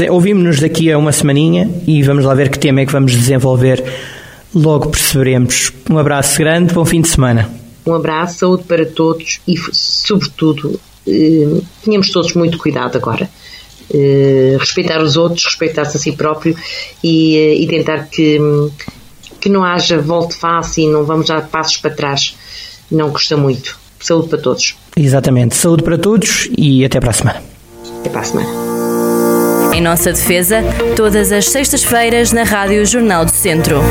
Ouvimos-nos 0.10 0.60
daqui 0.60 0.92
a 0.92 0.98
uma 0.98 1.14
semaninha 1.14 1.70
e 1.88 2.04
vamos 2.04 2.26
lá 2.26 2.34
ver 2.34 2.50
que 2.50 2.60
tema 2.60 2.82
é 2.82 2.86
que 2.86 2.92
vamos 2.92 3.14
desenvolver. 3.14 3.82
Logo 4.54 4.90
perceberemos. 4.90 5.72
Um 5.90 5.98
abraço 5.98 6.38
grande, 6.38 6.74
bom 6.74 6.84
fim 6.84 7.00
de 7.00 7.08
semana. 7.08 7.59
Um 7.90 7.96
abraço, 7.96 8.40
saúde 8.40 8.64
para 8.66 8.86
todos 8.86 9.42
e, 9.48 9.58
sobretudo, 9.72 10.80
eh, 11.08 11.62
tenhamos 11.84 12.12
todos 12.12 12.34
muito 12.34 12.60
cuidado 12.60 12.98
agora. 12.98 13.28
Eh, 13.92 14.56
respeitar 14.60 15.02
os 15.02 15.18
outros, 15.18 15.44
respeitar-se 15.46 15.98
a 15.98 16.00
si 16.00 16.12
próprio 16.12 16.56
e, 17.04 17.36
eh, 17.36 17.56
e, 17.56 17.68
tentar 17.68 18.08
que, 18.08 18.40
que 19.42 19.50
não 19.50 19.64
haja 19.64 19.98
volte 19.98 20.36
face 20.36 20.82
e 20.82 20.88
não 20.88 21.04
vamos 21.04 21.28
dar 21.28 21.48
passos 21.48 21.78
para 21.78 21.90
trás. 21.90 22.36
Não 22.92 23.10
custa 23.10 23.36
muito. 23.36 23.80
Saúde 24.00 24.30
para 24.30 24.38
todos. 24.38 24.76
Exatamente. 24.96 25.56
Saúde 25.56 25.82
para 25.82 25.98
todos 25.98 26.48
e 26.56 26.86
até 26.86 27.00
para 27.00 27.10
a 27.10 27.14
semana. 27.14 27.44
Até 28.02 28.10
para 28.12 28.22
a 28.22 28.24
semana. 28.24 28.50
Em 29.74 29.82
nossa 29.82 30.12
defesa, 30.12 30.62
todas 30.96 31.32
as 31.32 31.46
sextas-feiras 31.46 32.32
na 32.32 32.44
Rádio 32.44 32.86
Jornal 32.86 33.26
do 33.26 33.32
Centro. 33.32 33.82